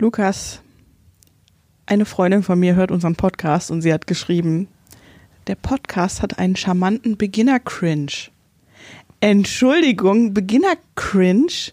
Lukas, 0.00 0.60
eine 1.86 2.04
Freundin 2.04 2.44
von 2.44 2.60
mir 2.60 2.76
hört 2.76 2.92
unseren 2.92 3.16
Podcast 3.16 3.72
und 3.72 3.82
sie 3.82 3.92
hat 3.92 4.06
geschrieben, 4.06 4.68
der 5.48 5.56
Podcast 5.56 6.22
hat 6.22 6.38
einen 6.38 6.54
charmanten 6.54 7.16
Beginner-Cringe. 7.16 8.12
Entschuldigung, 9.20 10.34
Beginner-Cringe? 10.34 11.48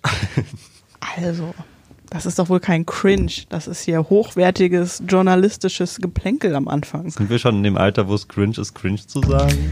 Also, 1.18 1.54
das 2.10 2.26
ist 2.26 2.40
doch 2.40 2.50
wohl 2.50 2.60
kein 2.60 2.88
Cringe. 2.88 3.32
Das 3.50 3.68
ist 3.68 3.84
hier 3.84 4.10
hochwertiges 4.10 5.04
journalistisches 5.08 5.98
Geplänkel 5.98 6.56
am 6.56 6.68
Anfang. 6.68 7.12
Sind 7.12 7.30
wir 7.30 7.38
schon 7.38 7.58
in 7.58 7.64
dem 7.64 7.78
Alter, 7.78 8.08
wo 8.08 8.16
es 8.16 8.28
cringe 8.28 8.58
ist, 8.58 8.74
cringe 8.74 9.06
zu 9.06 9.22
sagen? 9.22 9.72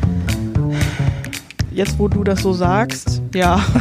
Jetzt, 1.72 1.98
wo 1.98 2.08
du 2.08 2.24
das 2.24 2.44
so 2.44 2.54
sagst, 2.54 3.24
ja. 3.34 3.66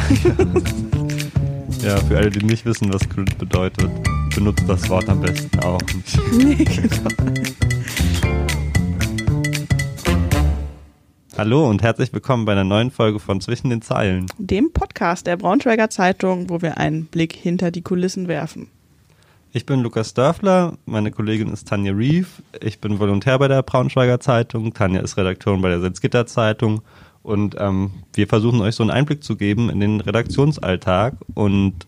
Ja, 1.83 1.97
für 1.97 2.17
alle, 2.17 2.29
die 2.29 2.45
nicht 2.45 2.65
wissen, 2.65 2.93
was 2.93 3.07
cringe 3.09 3.35
bedeutet, 3.37 3.91
benutzt 4.35 4.63
das 4.67 4.89
Wort 4.89 5.07
am 5.09 5.21
besten 5.21 5.59
auch 5.59 5.79
nee, 6.31 6.55
genau. 6.55 7.09
Hallo 11.37 11.69
und 11.69 11.83
herzlich 11.83 12.11
willkommen 12.13 12.45
bei 12.45 12.53
einer 12.53 12.63
neuen 12.63 12.89
Folge 12.89 13.19
von 13.19 13.41
Zwischen 13.41 13.69
den 13.69 13.81
Zeilen. 13.81 14.25
Dem 14.37 14.71
Podcast 14.71 15.27
der 15.27 15.37
Braunschweiger 15.37 15.89
Zeitung, 15.89 16.49
wo 16.49 16.61
wir 16.61 16.77
einen 16.77 17.05
Blick 17.05 17.33
hinter 17.33 17.69
die 17.69 17.81
Kulissen 17.81 18.27
werfen. 18.27 18.69
Ich 19.51 19.65
bin 19.67 19.81
Lukas 19.81 20.15
Dörfler, 20.15 20.73
meine 20.85 21.11
Kollegin 21.11 21.49
ist 21.49 21.67
Tanja 21.67 21.93
Reef, 21.93 22.41
ich 22.59 22.79
bin 22.79 22.99
Volontär 22.99 23.37
bei 23.37 23.47
der 23.47 23.61
Braunschweiger 23.61 24.19
Zeitung, 24.19 24.73
Tanja 24.73 25.01
ist 25.01 25.15
Redakteurin 25.15 25.61
bei 25.61 25.69
der 25.69 25.81
Salzgitter 25.81 26.25
Zeitung 26.25 26.81
und 27.21 27.55
ähm, 27.59 27.91
wir 28.13 28.27
versuchen 28.27 28.61
euch 28.61 28.75
so 28.75 28.83
einen 28.83 28.91
Einblick 28.91 29.23
zu 29.23 29.35
geben 29.35 29.69
in 29.69 29.79
den 29.79 30.01
Redaktionsalltag 30.01 31.17
und 31.35 31.87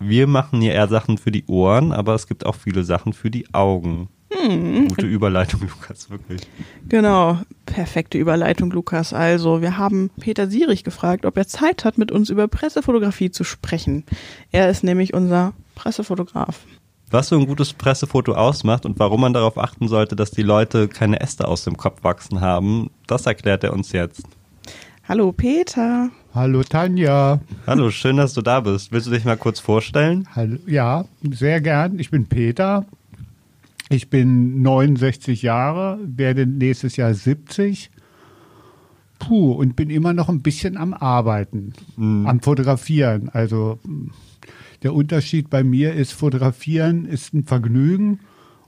wir 0.00 0.26
machen 0.26 0.60
hier 0.60 0.72
eher 0.72 0.88
Sachen 0.88 1.18
für 1.18 1.30
die 1.30 1.44
Ohren, 1.46 1.92
aber 1.92 2.14
es 2.14 2.26
gibt 2.26 2.44
auch 2.46 2.56
viele 2.56 2.84
Sachen 2.84 3.12
für 3.12 3.30
die 3.30 3.52
Augen. 3.54 4.08
Hm. 4.32 4.88
Gute 4.88 5.06
Überleitung, 5.06 5.60
Lukas, 5.68 6.08
wirklich. 6.08 6.42
Genau, 6.88 7.38
perfekte 7.66 8.16
Überleitung, 8.16 8.70
Lukas. 8.70 9.12
Also, 9.12 9.60
wir 9.60 9.76
haben 9.76 10.10
Peter 10.20 10.48
Sierich 10.48 10.84
gefragt, 10.84 11.26
ob 11.26 11.36
er 11.36 11.46
Zeit 11.46 11.84
hat, 11.84 11.98
mit 11.98 12.10
uns 12.10 12.30
über 12.30 12.48
Pressefotografie 12.48 13.30
zu 13.30 13.44
sprechen. 13.44 14.04
Er 14.50 14.70
ist 14.70 14.82
nämlich 14.82 15.14
unser 15.14 15.52
Pressefotograf. 15.74 16.60
Was 17.10 17.28
so 17.28 17.36
ein 17.36 17.46
gutes 17.46 17.72
Pressefoto 17.72 18.34
ausmacht 18.34 18.86
und 18.86 19.00
warum 19.00 19.20
man 19.20 19.32
darauf 19.32 19.58
achten 19.58 19.88
sollte, 19.88 20.14
dass 20.14 20.30
die 20.30 20.42
Leute 20.42 20.86
keine 20.86 21.20
Äste 21.20 21.48
aus 21.48 21.64
dem 21.64 21.76
Kopf 21.76 22.04
wachsen 22.04 22.40
haben, 22.40 22.90
das 23.08 23.26
erklärt 23.26 23.64
er 23.64 23.72
uns 23.72 23.90
jetzt. 23.90 24.22
Hallo, 25.08 25.32
Peter. 25.32 26.08
Hallo 26.34 26.62
Tanja. 26.62 27.40
Hallo, 27.66 27.90
schön, 27.90 28.16
dass 28.16 28.34
du 28.34 28.42
da 28.42 28.60
bist. 28.60 28.92
Willst 28.92 29.08
du 29.08 29.10
dich 29.10 29.24
mal 29.24 29.36
kurz 29.36 29.58
vorstellen? 29.58 30.28
Hallo, 30.34 30.58
ja, 30.66 31.04
sehr 31.22 31.60
gern. 31.60 31.98
Ich 31.98 32.10
bin 32.10 32.26
Peter. 32.26 32.86
Ich 33.88 34.08
bin 34.10 34.62
69 34.62 35.42
Jahre, 35.42 35.98
werde 36.04 36.46
nächstes 36.46 36.96
Jahr 36.96 37.12
70. 37.12 37.90
Puh, 39.18 39.52
und 39.52 39.74
bin 39.74 39.90
immer 39.90 40.12
noch 40.12 40.28
ein 40.28 40.40
bisschen 40.42 40.76
am 40.76 40.94
Arbeiten, 40.94 41.72
Mhm. 41.96 42.26
am 42.26 42.40
Fotografieren. 42.40 43.28
Also 43.32 43.80
der 44.84 44.94
Unterschied 44.94 45.50
bei 45.50 45.64
mir 45.64 45.94
ist, 45.94 46.12
Fotografieren 46.12 47.04
ist 47.06 47.34
ein 47.34 47.44
Vergnügen 47.44 48.20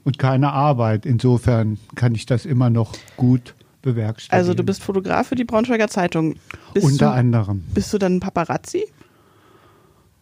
und 0.03 0.19
keine 0.19 0.53
Arbeit. 0.53 1.07
Insofern 1.07 1.79
kann 1.95 2.17
ich 2.17 2.27
das 2.27 2.45
immer 2.45 2.69
noch 2.71 2.93
gut 3.17 3.55
bewerkstelligen. 3.83 4.39
Also, 4.39 4.55
du 4.55 4.63
bist 4.63 4.83
Fotograf 4.83 5.29
für 5.29 5.35
die 5.35 5.45
Braunschweiger 5.45 5.89
Zeitung. 5.89 6.37
Bist 6.73 6.87
Unter 6.87 7.07
du, 7.07 7.13
anderem. 7.13 7.65
Bist 7.75 7.93
du 7.93 7.99
dann 7.99 8.21
Paparazzi? 8.21 8.85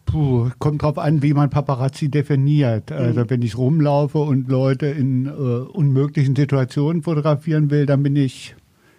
Puh, 0.05 0.49
kommt 0.59 0.81
drauf 0.81 0.97
an, 0.97 1.21
wie 1.21 1.33
man 1.33 1.49
Paparazzi 1.49 2.09
definiert. 2.09 2.91
Also 2.91 3.29
wenn 3.29 3.41
ich 3.41 3.57
rumlaufe 3.57 4.17
und 4.17 4.49
Leute 4.49 4.87
in 4.87 5.25
äh, 5.25 5.29
unmöglichen 5.29 6.35
Situationen 6.35 7.01
fotografieren 7.01 7.69
will, 7.69 7.85
dann 7.85 8.03
bin 8.03 8.17
ich 8.17 8.55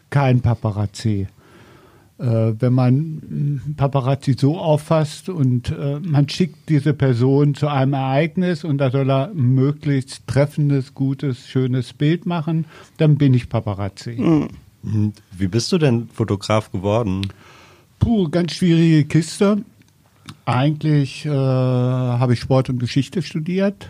kein 0.08 0.40
Paparazzi. 0.40 1.26
Äh, 2.18 2.54
wenn 2.60 2.72
man 2.72 3.74
Paparazzi 3.76 4.36
so 4.38 4.58
auffasst 4.58 5.28
und 5.28 5.70
äh, 5.70 5.98
man 6.00 6.28
schickt 6.28 6.68
diese 6.68 6.94
Person 6.94 7.54
zu 7.54 7.68
einem 7.68 7.94
Ereignis 7.94 8.64
und 8.64 8.78
da 8.78 8.90
soll 8.90 9.10
er 9.10 9.30
ein 9.30 9.54
möglichst 9.54 10.26
treffendes, 10.26 10.94
gutes, 10.94 11.48
schönes 11.48 11.92
Bild 11.92 12.26
machen, 12.26 12.66
dann 12.98 13.16
bin 13.16 13.34
ich 13.34 13.48
Paparazzi. 13.48 14.16
Und 14.82 15.14
Wie 15.36 15.48
bist 15.48 15.72
du 15.72 15.78
denn 15.78 16.08
Fotograf 16.12 16.70
geworden? 16.70 17.28
Puh, 17.98 18.28
ganz 18.28 18.52
schwierige 18.52 19.04
Kiste. 19.04 19.64
Eigentlich 20.44 21.24
äh, 21.24 21.30
habe 21.30 22.34
ich 22.34 22.40
Sport 22.40 22.68
und 22.68 22.78
Geschichte 22.78 23.22
studiert 23.22 23.88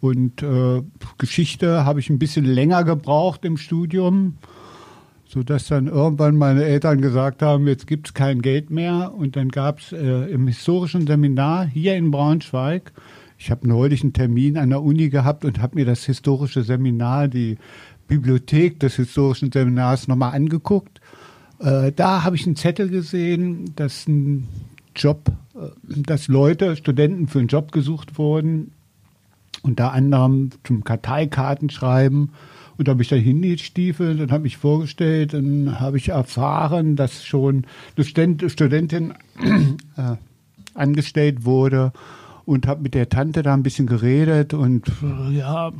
und 0.00 0.42
äh, 0.42 0.82
Geschichte 1.16 1.84
habe 1.84 2.00
ich 2.00 2.10
ein 2.10 2.18
bisschen 2.18 2.44
länger 2.44 2.84
gebraucht 2.84 3.44
im 3.44 3.56
Studium, 3.56 4.36
sodass 5.34 5.66
dann 5.66 5.88
irgendwann 5.88 6.36
meine 6.36 6.64
Eltern 6.64 7.00
gesagt 7.00 7.42
haben, 7.42 7.66
jetzt 7.66 7.88
gibt 7.88 8.06
es 8.06 8.14
kein 8.14 8.40
Geld 8.40 8.70
mehr 8.70 9.12
und 9.16 9.34
dann 9.34 9.48
gab 9.48 9.80
es 9.80 9.90
äh, 9.90 10.30
im 10.30 10.46
historischen 10.46 11.08
Seminar 11.08 11.66
hier 11.66 11.96
in 11.96 12.12
Braunschweig, 12.12 12.92
ich 13.36 13.50
habe 13.50 13.66
neulich 13.66 14.02
einen 14.02 14.12
Termin 14.12 14.56
an 14.56 14.70
der 14.70 14.80
Uni 14.80 15.08
gehabt 15.08 15.44
und 15.44 15.60
habe 15.60 15.74
mir 15.74 15.84
das 15.84 16.04
historische 16.04 16.62
Seminar, 16.62 17.26
die 17.26 17.58
Bibliothek 18.06 18.78
des 18.78 18.94
historischen 18.94 19.50
Seminars 19.50 20.06
nochmal 20.06 20.34
angeguckt. 20.34 21.00
Äh, 21.58 21.90
da 21.90 22.22
habe 22.22 22.36
ich 22.36 22.46
einen 22.46 22.54
Zettel 22.54 22.88
gesehen, 22.88 23.72
dass 23.74 24.06
ein 24.06 24.46
Job, 24.94 25.32
äh, 25.56 25.68
dass 25.88 26.28
Leute, 26.28 26.76
Studenten 26.76 27.26
für 27.26 27.40
einen 27.40 27.48
Job 27.48 27.72
gesucht 27.72 28.18
wurden, 28.18 28.70
unter 29.62 29.92
anderem 29.92 30.50
zum 30.62 30.84
Karteikartenschreiben. 30.84 32.30
Und 32.76 32.88
da 32.88 32.92
habe 32.92 33.02
ich 33.02 33.08
da 33.08 33.16
hingestiefelt 33.16 34.20
und 34.20 34.32
habe 34.32 34.44
mich 34.44 34.56
vorgestellt. 34.56 35.34
Dann 35.34 35.80
habe 35.80 35.96
ich 35.96 36.08
erfahren, 36.08 36.96
dass 36.96 37.24
schon 37.24 37.66
eine 37.96 38.50
Studentin 38.50 39.14
äh, 39.96 40.16
angestellt 40.74 41.44
wurde 41.44 41.92
und 42.44 42.66
habe 42.66 42.82
mit 42.82 42.94
der 42.94 43.08
Tante 43.08 43.42
da 43.42 43.54
ein 43.54 43.62
bisschen 43.62 43.86
geredet 43.86 44.54
und 44.54 44.88
äh, 45.02 45.36
ja, 45.36 45.72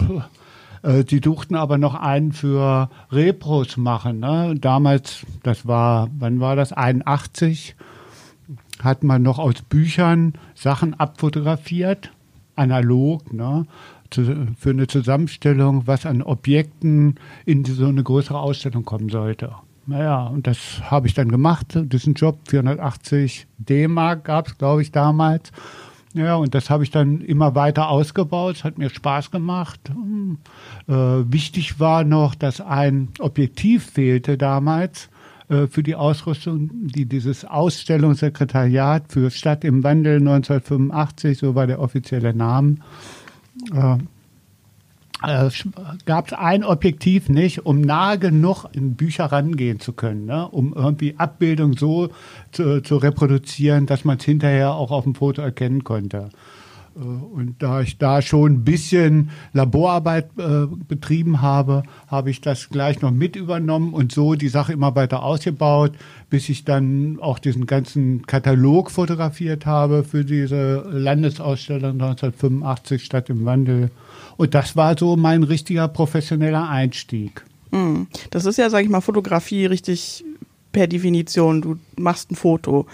äh, 0.83 1.05
suchten 1.23 1.57
aber 1.57 1.79
noch 1.79 1.95
einen 1.95 2.33
für 2.33 2.91
Repros 3.11 3.77
machen. 3.77 4.21
Ne? 4.21 4.55
Damals, 4.61 5.27
das 5.43 5.67
war, 5.67 6.09
wann 6.19 6.41
war 6.41 6.57
das? 6.57 6.73
81 6.73 7.75
hat 8.83 9.03
man 9.03 9.23
noch 9.23 9.39
aus 9.39 9.63
Büchern 9.63 10.35
Sachen 10.55 10.95
abfotografiert, 10.95 12.11
analog, 12.57 13.33
ne, 13.33 13.67
für 14.15 14.71
eine 14.71 14.87
Zusammenstellung, 14.87 15.87
was 15.87 16.07
an 16.07 16.23
Objekten 16.23 17.17
in 17.45 17.65
so 17.65 17.87
eine 17.87 18.03
größere 18.03 18.39
Ausstellung 18.39 18.85
kommen 18.85 19.09
sollte. 19.09 19.53
Naja, 19.87 20.27
und 20.27 20.47
das 20.47 20.81
habe 20.91 21.07
ich 21.07 21.15
dann 21.15 21.29
gemacht. 21.29 21.77
Ein 21.77 21.89
Job, 22.15 22.39
480 22.49 23.47
D-Mark 23.59 24.25
gab 24.25 24.49
es, 24.49 24.59
glaube 24.59 24.83
ich, 24.83 24.93
damals. 24.93 25.53
Ja, 26.15 26.37
und 26.37 26.55
das 26.55 26.71
habe 26.71 26.85
ich 26.85 26.91
dann 26.91 27.21
immer 27.21 27.55
weiter 27.57 27.89
ausgebaut. 27.89 28.57
Es 28.57 28.65
hat 28.65 28.79
mir 28.79 28.89
Spaß 28.89 29.31
gemacht. 29.33 29.81
Hm. 29.89 30.39
Äh, 30.87 30.93
wichtig 30.93 31.81
war 31.81 32.05
noch, 32.05 32.37
dass 32.37 32.61
ein 32.61 33.09
Objektiv 33.19 33.91
fehlte 33.91 34.39
damals 34.39 35.11
äh, 35.49 35.67
für 35.67 35.83
die 35.83 35.97
Ausrüstung, 35.97 36.71
die 36.73 37.07
dieses 37.07 37.45
Ausstellungssekretariat 37.45 39.05
für 39.09 39.31
Stadt 39.31 39.65
im 39.65 39.83
Wandel 39.83 40.19
1985, 40.19 41.39
so 41.39 41.55
war 41.57 41.67
der 41.67 41.81
offizielle 41.81 42.33
Name, 42.33 42.77
äh, 43.73 43.99
äh, 45.23 45.51
gab 46.07 46.27
es 46.27 46.33
ein 46.33 46.65
Objektiv 46.65 47.29
nicht, 47.29 47.65
um 47.65 47.81
nahe 47.81 48.19
genug 48.19 48.67
in 48.73 48.95
Bücher 48.95 49.27
rangehen 49.27 49.81
zu 49.81 49.93
können, 49.93 50.27
ne? 50.27 50.49
um 50.49 50.75
irgendwie 50.75 51.15
Abbildung 51.19 51.77
so 51.77 52.11
zu, 52.53 52.83
zu 52.83 52.97
reproduzieren, 52.97 53.87
dass 53.87 54.05
man 54.05 54.19
es 54.19 54.25
hinterher 54.25 54.75
auch 54.75 54.91
auf 54.91 55.05
dem 55.05 55.15
Foto 55.15 55.41
erkennen 55.43 55.85
konnte. 55.85 56.31
Äh, 56.97 57.01
Und 57.01 57.57
da 57.59 57.81
ich 57.81 57.99
da 57.99 58.23
schon 58.23 58.53
ein 58.53 58.65
bisschen 58.65 59.31
Laborarbeit 59.53 60.31
äh, 60.39 60.67
betrieben 60.89 61.43
habe, 61.43 61.83
habe 62.09 62.31
ich 62.31 62.41
das 62.41 62.69
gleich 62.69 63.03
noch 63.03 63.11
mit 63.11 63.37
übernommen 63.37 63.93
und 63.93 64.13
so 64.13 64.35
die 64.35 64.49
Sache 64.49 64.73
immer 64.73 64.95
weiter 64.95 65.23
ausgebaut, 65.23 65.93
bis 66.31 66.49
ich 66.49 66.65
dann 66.65 67.19
auch 67.21 67.39
diesen 67.39 67.67
ganzen 67.67 68.27
Katalog 68.27 68.91
fotografiert 68.91 69.67
habe 69.67 70.05
für 70.05 70.25
diese 70.25 70.85
Landesausstellung 70.91 71.93
1985 71.93 73.05
Stadt 73.05 73.31
im 73.31 73.45
Wandel. 73.45 73.91
Und 74.37 74.55
das 74.55 74.77
war 74.77 74.99
so 74.99 75.17
mein 75.17 75.43
richtiger 75.43 75.89
professioneller 75.89 76.69
Einstieg. 76.69 77.45
Hm. 77.71 78.07
Das 78.31 78.45
ist 78.45 78.57
ja, 78.57 78.71
sag 78.71 78.85
ich 78.85 78.89
mal, 78.89 79.01
Fotografie 79.01 79.67
richtig 79.67 80.25
per 80.75 80.87
Definition. 80.87 81.63
Du 81.63 81.79
machst 81.97 82.31
ein 82.31 82.37
Foto. 82.37 82.87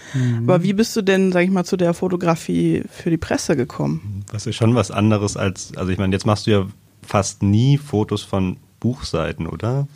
Aber 0.43 0.63
wie 0.63 0.71
bist 0.71 0.95
du 0.95 1.01
denn, 1.01 1.33
sag 1.33 1.43
ich 1.43 1.49
mal, 1.49 1.65
zu 1.65 1.75
der 1.75 1.93
Fotografie 1.93 2.83
für 2.89 3.09
die 3.09 3.17
Presse 3.17 3.57
gekommen? 3.57 4.23
Das 4.31 4.45
ist 4.47 4.55
schon 4.55 4.73
was 4.75 4.91
anderes 4.91 5.35
als, 5.35 5.75
also 5.75 5.91
ich 5.91 5.97
meine, 5.97 6.13
jetzt 6.13 6.25
machst 6.25 6.47
du 6.47 6.51
ja 6.51 6.67
fast 7.01 7.43
nie 7.43 7.77
Fotos 7.77 8.21
von 8.21 8.55
Buchseiten, 8.79 9.47
oder? 9.47 9.87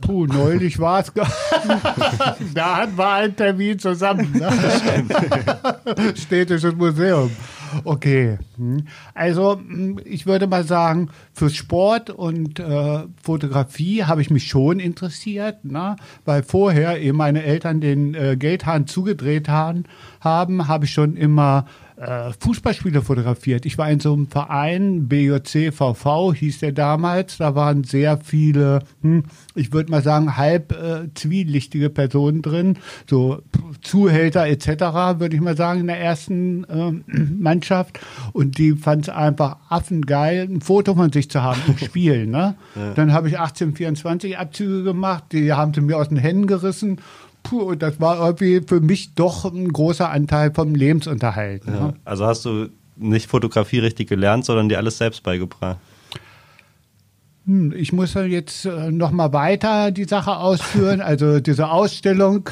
Puh, 0.00 0.26
neulich 0.26 0.78
war 0.78 1.00
es. 1.00 1.12
da 2.54 2.76
hatten 2.76 2.96
wir 2.96 3.08
einen 3.08 3.36
Termin 3.36 3.78
zusammen. 3.78 4.32
Ne? 4.32 4.50
Städtisches 6.16 6.74
Museum. 6.74 7.30
Okay. 7.84 8.38
Hm. 8.56 8.86
Also 9.14 9.56
hm, 9.56 10.00
ich 10.04 10.26
würde 10.26 10.46
mal 10.46 10.64
sagen, 10.64 11.10
für 11.32 11.50
Sport 11.50 12.10
und 12.10 12.58
äh, 12.60 13.04
Fotografie 13.22 14.04
habe 14.04 14.20
ich 14.20 14.30
mich 14.30 14.46
schon 14.46 14.80
interessiert, 14.80 15.64
ne? 15.64 15.96
weil 16.24 16.42
vorher, 16.42 16.98
ehe 16.98 17.12
meine 17.12 17.42
Eltern 17.42 17.80
den 17.80 18.14
äh, 18.14 18.36
Geldhahn 18.36 18.86
zugedreht 18.86 19.48
haben, 19.48 19.84
haben, 20.20 20.68
habe 20.68 20.84
ich 20.84 20.92
schon 20.92 21.16
immer 21.16 21.66
Fußballspiele 22.40 23.02
fotografiert. 23.02 23.66
Ich 23.66 23.76
war 23.78 23.90
in 23.90 24.00
so 24.00 24.14
einem 24.14 24.26
Verein, 24.26 25.08
BJC 25.08 25.72
VV 25.72 26.32
hieß 26.32 26.60
der 26.60 26.72
damals. 26.72 27.36
Da 27.36 27.54
waren 27.54 27.84
sehr 27.84 28.18
viele, 28.18 28.80
hm, 29.02 29.24
ich 29.54 29.72
würde 29.72 29.90
mal 29.90 30.02
sagen, 30.02 30.36
halb 30.36 30.72
äh, 30.72 31.08
zwielichtige 31.14 31.90
Personen 31.90 32.42
drin, 32.42 32.78
so 33.08 33.42
Zuhälter 33.82 34.46
etc., 34.46 34.66
würde 35.18 35.36
ich 35.36 35.42
mal 35.42 35.56
sagen, 35.56 35.80
in 35.80 35.86
der 35.86 36.00
ersten 36.00 36.64
äh, 36.64 36.92
Mannschaft. 37.38 38.00
Und 38.32 38.58
die 38.58 38.72
fand 38.72 39.02
es 39.02 39.08
einfach 39.08 39.56
affengeil, 39.68 40.48
ein 40.48 40.60
Foto 40.60 40.94
von 40.94 41.12
sich 41.12 41.30
zu 41.30 41.42
haben 41.42 41.60
im 41.66 41.78
Spiel. 41.84 42.26
Ne? 42.26 42.54
Ja. 42.74 42.94
Dann 42.94 43.12
habe 43.12 43.28
ich 43.28 43.38
1824 43.38 44.38
Abzüge 44.38 44.82
gemacht, 44.82 45.24
die 45.32 45.52
haben 45.52 45.74
sie 45.74 45.82
mir 45.82 45.98
aus 45.98 46.08
den 46.08 46.18
Händen 46.18 46.46
gerissen 46.46 46.98
puh, 47.42 47.74
das 47.74 48.00
war 48.00 48.24
irgendwie 48.24 48.60
für 48.66 48.80
mich 48.80 49.14
doch 49.14 49.44
ein 49.44 49.68
großer 49.72 50.10
Anteil 50.10 50.52
vom 50.52 50.74
Lebensunterhalt. 50.74 51.66
Ne? 51.66 51.72
Ja, 51.72 51.92
also 52.04 52.26
hast 52.26 52.44
du 52.44 52.68
nicht 52.96 53.28
Fotografie 53.28 53.78
richtig 53.78 54.08
gelernt, 54.08 54.44
sondern 54.44 54.68
dir 54.68 54.78
alles 54.78 54.98
selbst 54.98 55.22
beigebracht? 55.22 55.78
Hm, 57.46 57.72
ich 57.76 57.92
muss 57.92 58.14
jetzt 58.14 58.66
äh, 58.66 58.90
noch 58.90 59.10
mal 59.10 59.32
weiter 59.32 59.90
die 59.90 60.04
Sache 60.04 60.36
ausführen. 60.36 61.00
Also 61.12 61.40
diese 61.40 61.68
Ausstellung 61.68 62.48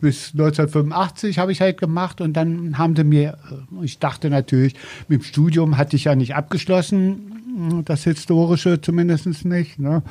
bis 0.00 0.32
1985 0.32 1.38
habe 1.38 1.52
ich 1.52 1.60
halt 1.60 1.78
gemacht 1.78 2.20
und 2.20 2.32
dann 2.32 2.78
haben 2.78 2.96
sie 2.96 3.04
mir, 3.04 3.36
äh, 3.50 3.84
ich 3.84 3.98
dachte 3.98 4.30
natürlich, 4.30 4.74
mit 5.08 5.20
dem 5.20 5.24
Studium 5.24 5.76
hatte 5.76 5.96
ich 5.96 6.04
ja 6.04 6.14
nicht 6.14 6.34
abgeschlossen, 6.34 7.39
das 7.84 8.04
Historische 8.04 8.80
zumindest 8.80 9.44
nicht. 9.44 9.78
Ne? 9.78 10.02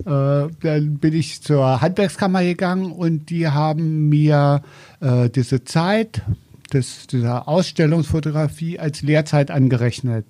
Äh, 0.00 0.54
dann 0.60 0.98
bin 0.98 1.14
ich 1.14 1.42
zur 1.42 1.80
Handwerkskammer 1.80 2.42
gegangen 2.42 2.92
und 2.92 3.30
die 3.30 3.48
haben 3.48 4.08
mir 4.08 4.62
äh, 5.00 5.28
diese 5.30 5.64
Zeit 5.64 6.22
des, 6.72 7.06
dieser 7.06 7.48
Ausstellungsfotografie 7.48 8.78
als 8.78 9.02
Lehrzeit 9.02 9.50
angerechnet. 9.50 10.26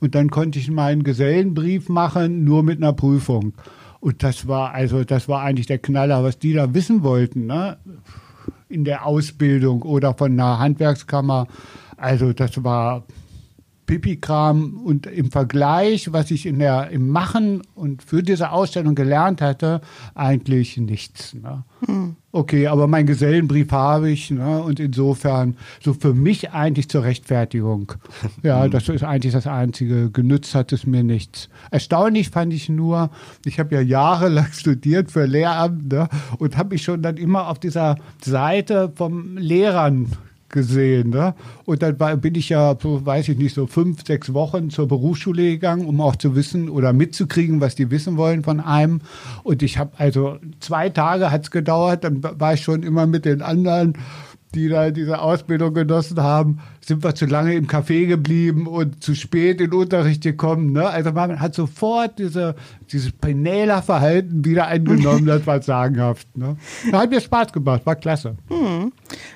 Und 0.00 0.14
dann 0.14 0.30
konnte 0.30 0.58
ich 0.58 0.70
meinen 0.70 1.02
Gesellenbrief 1.02 1.88
machen, 1.88 2.44
nur 2.44 2.62
mit 2.62 2.78
einer 2.78 2.92
Prüfung. 2.92 3.54
Und 4.00 4.22
das 4.22 4.46
war 4.46 4.72
also, 4.72 5.02
das 5.02 5.28
war 5.28 5.42
eigentlich 5.42 5.66
der 5.66 5.78
Knaller, 5.78 6.22
was 6.22 6.38
die 6.38 6.52
da 6.52 6.72
wissen 6.72 7.02
wollten, 7.02 7.46
ne? 7.46 7.78
In 8.68 8.84
der 8.84 9.06
Ausbildung 9.06 9.82
oder 9.82 10.14
von 10.14 10.32
einer 10.32 10.58
Handwerkskammer. 10.58 11.48
Also 11.96 12.32
das 12.32 12.62
war 12.62 13.04
Pipi-Kram 13.88 14.82
und 14.84 15.06
im 15.06 15.32
Vergleich, 15.32 16.12
was 16.12 16.30
ich 16.30 16.46
in 16.46 16.60
der, 16.60 16.90
im 16.90 17.08
Machen 17.08 17.62
und 17.74 18.02
für 18.02 18.22
diese 18.22 18.52
Ausstellung 18.52 18.94
gelernt 18.94 19.40
hatte, 19.40 19.80
eigentlich 20.14 20.76
nichts. 20.76 21.34
Ne? 21.34 21.64
Hm. 21.86 22.14
Okay, 22.30 22.66
aber 22.66 22.86
meinen 22.86 23.06
Gesellenbrief 23.06 23.72
habe 23.72 24.10
ich 24.10 24.30
ne? 24.30 24.62
und 24.62 24.78
insofern 24.78 25.56
so 25.82 25.94
für 25.94 26.12
mich 26.12 26.50
eigentlich 26.50 26.88
zur 26.88 27.02
Rechtfertigung. 27.02 27.94
Ja, 28.42 28.62
hm. 28.64 28.70
das 28.70 28.88
ist 28.88 29.02
eigentlich 29.02 29.32
das 29.32 29.46
Einzige. 29.46 30.10
Genützt 30.10 30.54
hat 30.54 30.72
es 30.72 30.86
mir 30.86 31.02
nichts. 31.02 31.48
Erstaunlich 31.70 32.28
fand 32.28 32.52
ich 32.52 32.68
nur, 32.68 33.10
ich 33.44 33.58
habe 33.58 33.74
ja 33.74 33.80
jahrelang 33.80 34.48
studiert 34.52 35.10
für 35.10 35.24
Lehramt 35.24 35.90
ne? 35.90 36.08
und 36.38 36.56
habe 36.56 36.74
mich 36.74 36.82
schon 36.82 37.02
dann 37.02 37.16
immer 37.16 37.48
auf 37.48 37.58
dieser 37.58 37.96
Seite 38.22 38.92
vom 38.94 39.38
Lehrern 39.38 40.12
gesehen. 40.48 41.10
Ne? 41.10 41.34
Und 41.64 41.82
dann 41.82 41.98
war, 42.00 42.16
bin 42.16 42.34
ich 42.34 42.48
ja, 42.48 42.76
weiß 42.82 43.28
ich 43.28 43.38
nicht, 43.38 43.54
so 43.54 43.66
fünf, 43.66 44.06
sechs 44.06 44.32
Wochen 44.32 44.70
zur 44.70 44.88
Berufsschule 44.88 45.42
gegangen, 45.42 45.86
um 45.86 46.00
auch 46.00 46.16
zu 46.16 46.34
wissen 46.34 46.68
oder 46.68 46.92
mitzukriegen, 46.92 47.60
was 47.60 47.74
die 47.74 47.90
wissen 47.90 48.16
wollen 48.16 48.42
von 48.42 48.60
einem. 48.60 49.00
Und 49.42 49.62
ich 49.62 49.78
habe 49.78 49.92
also 49.98 50.38
zwei 50.60 50.88
Tage 50.88 51.30
hat 51.30 51.44
es 51.44 51.50
gedauert, 51.50 52.04
dann 52.04 52.22
war 52.22 52.54
ich 52.54 52.62
schon 52.62 52.82
immer 52.82 53.06
mit 53.06 53.24
den 53.24 53.42
anderen 53.42 53.94
die 54.54 54.68
da 54.68 54.90
diese 54.90 55.20
Ausbildung 55.20 55.74
genossen 55.74 56.22
haben, 56.22 56.60
sind 56.80 57.04
wir 57.04 57.14
zu 57.14 57.26
lange 57.26 57.54
im 57.54 57.66
Café 57.66 58.06
geblieben 58.06 58.66
und 58.66 59.02
zu 59.02 59.14
spät 59.14 59.60
in 59.60 59.70
den 59.70 59.78
Unterricht 59.78 60.22
gekommen. 60.22 60.72
Ne? 60.72 60.88
Also 60.88 61.12
man 61.12 61.38
hat 61.38 61.54
sofort 61.54 62.18
diese, 62.18 62.54
dieses 62.90 63.12
Penela-Verhalten 63.12 64.44
wieder 64.44 64.66
eingenommen, 64.66 65.26
das 65.26 65.46
war 65.46 65.60
sagenhaft. 65.60 66.36
Ne? 66.36 66.56
Hat 66.92 67.10
mir 67.10 67.20
Spaß 67.20 67.52
gemacht, 67.52 67.84
war 67.84 67.96
klasse. 67.96 68.36
Hm. 68.48 68.92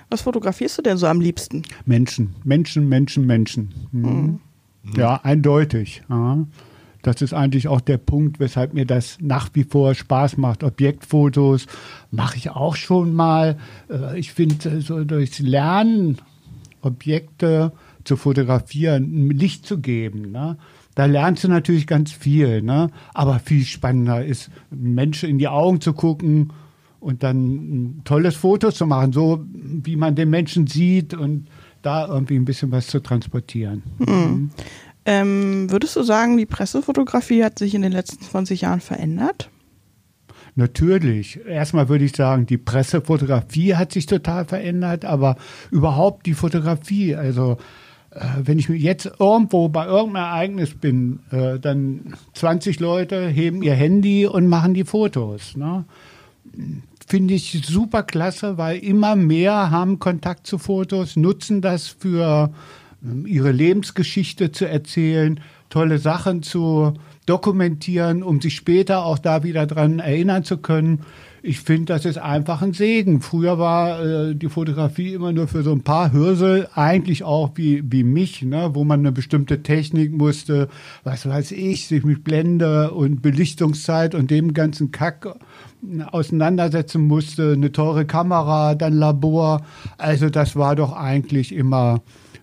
Was 0.08 0.22
fotografierst 0.22 0.78
du 0.78 0.82
denn 0.82 0.96
so 0.96 1.06
am 1.06 1.20
liebsten? 1.20 1.62
Menschen, 1.84 2.34
Menschen, 2.44 2.88
Menschen, 2.88 3.26
Menschen. 3.26 3.74
Hm. 3.92 4.04
Hm. 4.04 4.40
Ja, 4.96 5.20
eindeutig. 5.22 6.02
Ja. 6.08 6.38
Das 7.02 7.20
ist 7.20 7.34
eigentlich 7.34 7.68
auch 7.68 7.80
der 7.80 7.98
Punkt, 7.98 8.40
weshalb 8.40 8.74
mir 8.74 8.86
das 8.86 9.18
nach 9.20 9.50
wie 9.54 9.64
vor 9.64 9.94
Spaß 9.94 10.36
macht. 10.36 10.62
Objektfotos 10.62 11.66
mache 12.10 12.36
ich 12.36 12.50
auch 12.50 12.76
schon 12.76 13.12
mal. 13.12 13.58
Äh, 13.90 14.18
ich 14.18 14.32
finde, 14.32 14.80
so 14.80 15.04
durchs 15.04 15.40
Lernen 15.40 16.18
Objekte 16.80 17.72
zu 18.04 18.16
fotografieren, 18.16 19.30
Licht 19.30 19.66
zu 19.66 19.78
geben. 19.78 20.32
Ne? 20.32 20.56
Da 20.94 21.06
lernst 21.06 21.44
du 21.44 21.48
natürlich 21.48 21.86
ganz 21.86 22.12
viel. 22.12 22.62
Ne? 22.62 22.90
Aber 23.14 23.38
viel 23.38 23.64
spannender 23.64 24.24
ist, 24.24 24.50
Menschen 24.70 25.28
in 25.28 25.38
die 25.38 25.48
Augen 25.48 25.80
zu 25.80 25.92
gucken 25.92 26.52
und 27.00 27.22
dann 27.22 27.36
ein 27.36 28.02
tolles 28.04 28.36
Foto 28.36 28.70
zu 28.70 28.86
machen, 28.86 29.12
so 29.12 29.44
wie 29.52 29.96
man 29.96 30.14
den 30.14 30.30
Menschen 30.30 30.66
sieht 30.66 31.14
und 31.14 31.48
da 31.82 32.06
irgendwie 32.06 32.36
ein 32.36 32.44
bisschen 32.44 32.70
was 32.70 32.86
zu 32.86 33.00
transportieren. 33.00 33.82
Mhm. 33.98 34.50
Ähm, 35.04 35.70
würdest 35.70 35.96
du 35.96 36.02
sagen, 36.02 36.36
die 36.36 36.46
Pressefotografie 36.46 37.44
hat 37.44 37.58
sich 37.58 37.74
in 37.74 37.82
den 37.82 37.92
letzten 37.92 38.22
20 38.22 38.60
Jahren 38.60 38.80
verändert? 38.80 39.50
Natürlich. 40.54 41.40
Erstmal 41.46 41.88
würde 41.88 42.04
ich 42.04 42.14
sagen, 42.14 42.46
die 42.46 42.58
Pressefotografie 42.58 43.74
hat 43.74 43.92
sich 43.92 44.06
total 44.06 44.44
verändert, 44.44 45.04
aber 45.04 45.36
überhaupt 45.70 46.26
die 46.26 46.34
Fotografie, 46.34 47.16
also 47.16 47.56
äh, 48.10 48.20
wenn 48.44 48.58
ich 48.58 48.68
jetzt 48.68 49.10
irgendwo 49.18 49.68
bei 49.70 49.86
irgendeinem 49.86 50.24
Ereignis 50.26 50.74
bin, 50.74 51.20
äh, 51.30 51.58
dann 51.58 52.14
20 52.34 52.80
Leute 52.80 53.28
heben 53.28 53.62
ihr 53.62 53.74
Handy 53.74 54.26
und 54.26 54.46
machen 54.46 54.74
die 54.74 54.84
Fotos. 54.84 55.56
Ne? 55.56 55.84
Finde 57.06 57.34
ich 57.34 57.62
super 57.66 58.02
klasse, 58.02 58.58
weil 58.58 58.78
immer 58.78 59.16
mehr 59.16 59.70
haben 59.70 59.98
Kontakt 59.98 60.46
zu 60.46 60.58
Fotos, 60.58 61.16
nutzen 61.16 61.62
das 61.62 61.88
für 61.88 62.52
ihre 63.24 63.52
Lebensgeschichte 63.52 64.52
zu 64.52 64.68
erzählen, 64.68 65.40
tolle 65.70 65.98
Sachen 65.98 66.42
zu 66.42 66.94
dokumentieren, 67.26 68.22
um 68.22 68.40
sich 68.40 68.54
später 68.54 69.04
auch 69.04 69.18
da 69.18 69.42
wieder 69.42 69.66
dran 69.66 69.98
erinnern 69.98 70.44
zu 70.44 70.58
können. 70.58 71.00
Ich 71.44 71.58
finde, 71.58 71.86
das 71.86 72.04
ist 72.04 72.18
einfach 72.18 72.62
ein 72.62 72.72
Segen. 72.72 73.20
Früher 73.20 73.58
war 73.58 74.00
äh, 74.00 74.34
die 74.36 74.48
Fotografie 74.48 75.12
immer 75.12 75.32
nur 75.32 75.48
für 75.48 75.64
so 75.64 75.72
ein 75.72 75.82
paar 75.82 76.12
Hürsel, 76.12 76.68
eigentlich 76.74 77.24
auch 77.24 77.50
wie, 77.56 77.82
wie 77.90 78.04
mich, 78.04 78.42
ne, 78.42 78.70
wo 78.74 78.84
man 78.84 79.00
eine 79.00 79.10
bestimmte 79.10 79.62
Technik 79.64 80.12
musste, 80.12 80.68
was 81.02 81.28
weiß 81.28 81.50
ich, 81.52 81.88
sich 81.88 82.04
mit 82.04 82.22
Blende 82.22 82.92
und 82.92 83.22
Belichtungszeit 83.22 84.14
und 84.14 84.30
dem 84.30 84.54
ganzen 84.54 84.92
Kack 84.92 85.26
äh, 85.26 86.02
auseinandersetzen 86.04 87.08
musste, 87.08 87.54
eine 87.54 87.72
teure 87.72 88.04
Kamera, 88.04 88.76
dann 88.76 88.92
Labor. 88.92 89.62
Also 89.98 90.30
das 90.30 90.54
war 90.54 90.76
doch 90.76 90.92
eigentlich 90.92 91.52
immer 91.52 92.02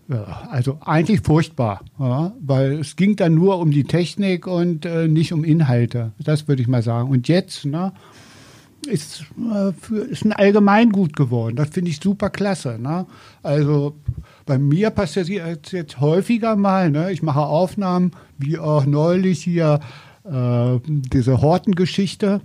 also 0.09 0.79
eigentlich 0.81 1.21
furchtbar, 1.21 1.81
ja, 1.99 2.33
weil 2.41 2.79
es 2.79 2.95
ging 2.95 3.15
dann 3.15 3.35
nur 3.35 3.59
um 3.59 3.69
die 3.69 3.83
Technik 3.83 4.47
und 4.47 4.85
äh, 4.85 5.07
nicht 5.07 5.33
um 5.33 5.43
Inhalte. 5.43 6.13
Das 6.19 6.47
würde 6.47 6.61
ich 6.61 6.67
mal 6.67 6.81
sagen. 6.81 7.09
Und 7.09 7.27
jetzt 7.27 7.65
ne, 7.65 7.93
ist, 8.87 9.25
äh, 9.37 9.71
ein 10.25 10.33
Allgemeingut 10.33 11.15
geworden. 11.15 11.55
Das 11.55 11.69
finde 11.69 11.91
ich 11.91 11.99
super 11.99 12.29
klasse. 12.29 12.79
Ne? 12.79 13.05
Also 13.43 13.95
bei 14.45 14.57
mir 14.57 14.89
passiert 14.89 15.29
es 15.29 15.71
jetzt 15.71 15.99
häufiger 15.99 16.55
mal. 16.55 16.89
Ne? 16.89 17.11
Ich 17.11 17.21
mache 17.21 17.41
Aufnahmen, 17.41 18.11
wie 18.37 18.57
auch 18.57 18.85
neulich 18.85 19.43
hier 19.43 19.79
äh, 20.23 20.79
diese 20.85 21.41
Hortengeschichte. 21.41 22.41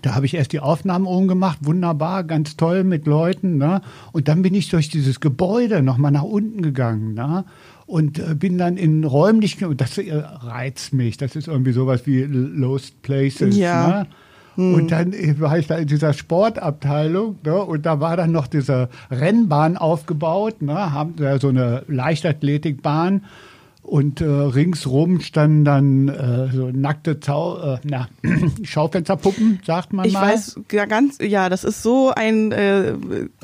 Da 0.00 0.14
habe 0.14 0.24
ich 0.24 0.34
erst 0.34 0.52
die 0.52 0.60
Aufnahmen 0.60 1.06
umgemacht, 1.06 1.58
wunderbar, 1.62 2.24
ganz 2.24 2.56
toll 2.56 2.82
mit 2.82 3.06
Leuten. 3.06 3.58
Ne? 3.58 3.82
Und 4.12 4.28
dann 4.28 4.40
bin 4.42 4.54
ich 4.54 4.70
durch 4.70 4.88
dieses 4.88 5.20
Gebäude 5.20 5.82
nochmal 5.82 6.12
nach 6.12 6.22
unten 6.22 6.62
gegangen. 6.62 7.12
Ne? 7.12 7.44
Und 7.84 8.18
äh, 8.18 8.34
bin 8.34 8.56
dann 8.56 8.78
in 8.78 9.04
räumlichen, 9.04 9.66
und 9.66 9.80
das 9.82 9.98
äh, 9.98 10.14
reizt 10.14 10.94
mich, 10.94 11.18
das 11.18 11.36
ist 11.36 11.48
irgendwie 11.48 11.72
sowas 11.72 12.06
wie 12.06 12.22
Lost 12.22 13.02
Places. 13.02 13.56
Ja. 13.56 13.86
Ne? 13.86 14.06
Hm. 14.54 14.74
Und 14.74 14.92
dann 14.92 15.12
äh, 15.12 15.38
war 15.38 15.58
ich 15.58 15.66
da 15.66 15.76
in 15.76 15.88
dieser 15.88 16.14
Sportabteilung 16.14 17.36
ne? 17.44 17.62
und 17.62 17.84
da 17.84 18.00
war 18.00 18.16
dann 18.16 18.32
noch 18.32 18.46
diese 18.46 18.88
Rennbahn 19.10 19.76
aufgebaut, 19.76 20.62
ne? 20.62 20.92
haben 20.92 21.16
da 21.16 21.38
so 21.38 21.48
eine 21.48 21.84
Leichtathletikbahn 21.88 23.24
und 23.82 24.20
äh, 24.20 24.24
ringsrum 24.24 25.20
standen 25.20 25.64
dann 25.64 26.08
äh, 26.08 26.48
so 26.52 26.70
nackte 26.72 27.20
Zau 27.20 27.74
äh, 27.74 27.78
na, 27.84 28.08
Schaufensterpuppen, 28.62 29.60
sagt 29.66 29.92
man 29.92 30.06
ich 30.06 30.14
mal. 30.14 30.28
Ich 30.28 30.34
weiß 30.34 30.60
ja 30.72 30.86
ganz, 30.86 31.18
ja, 31.20 31.48
das 31.48 31.64
ist 31.64 31.82
so 31.82 32.12
ein 32.14 32.52
äh, 32.52 32.94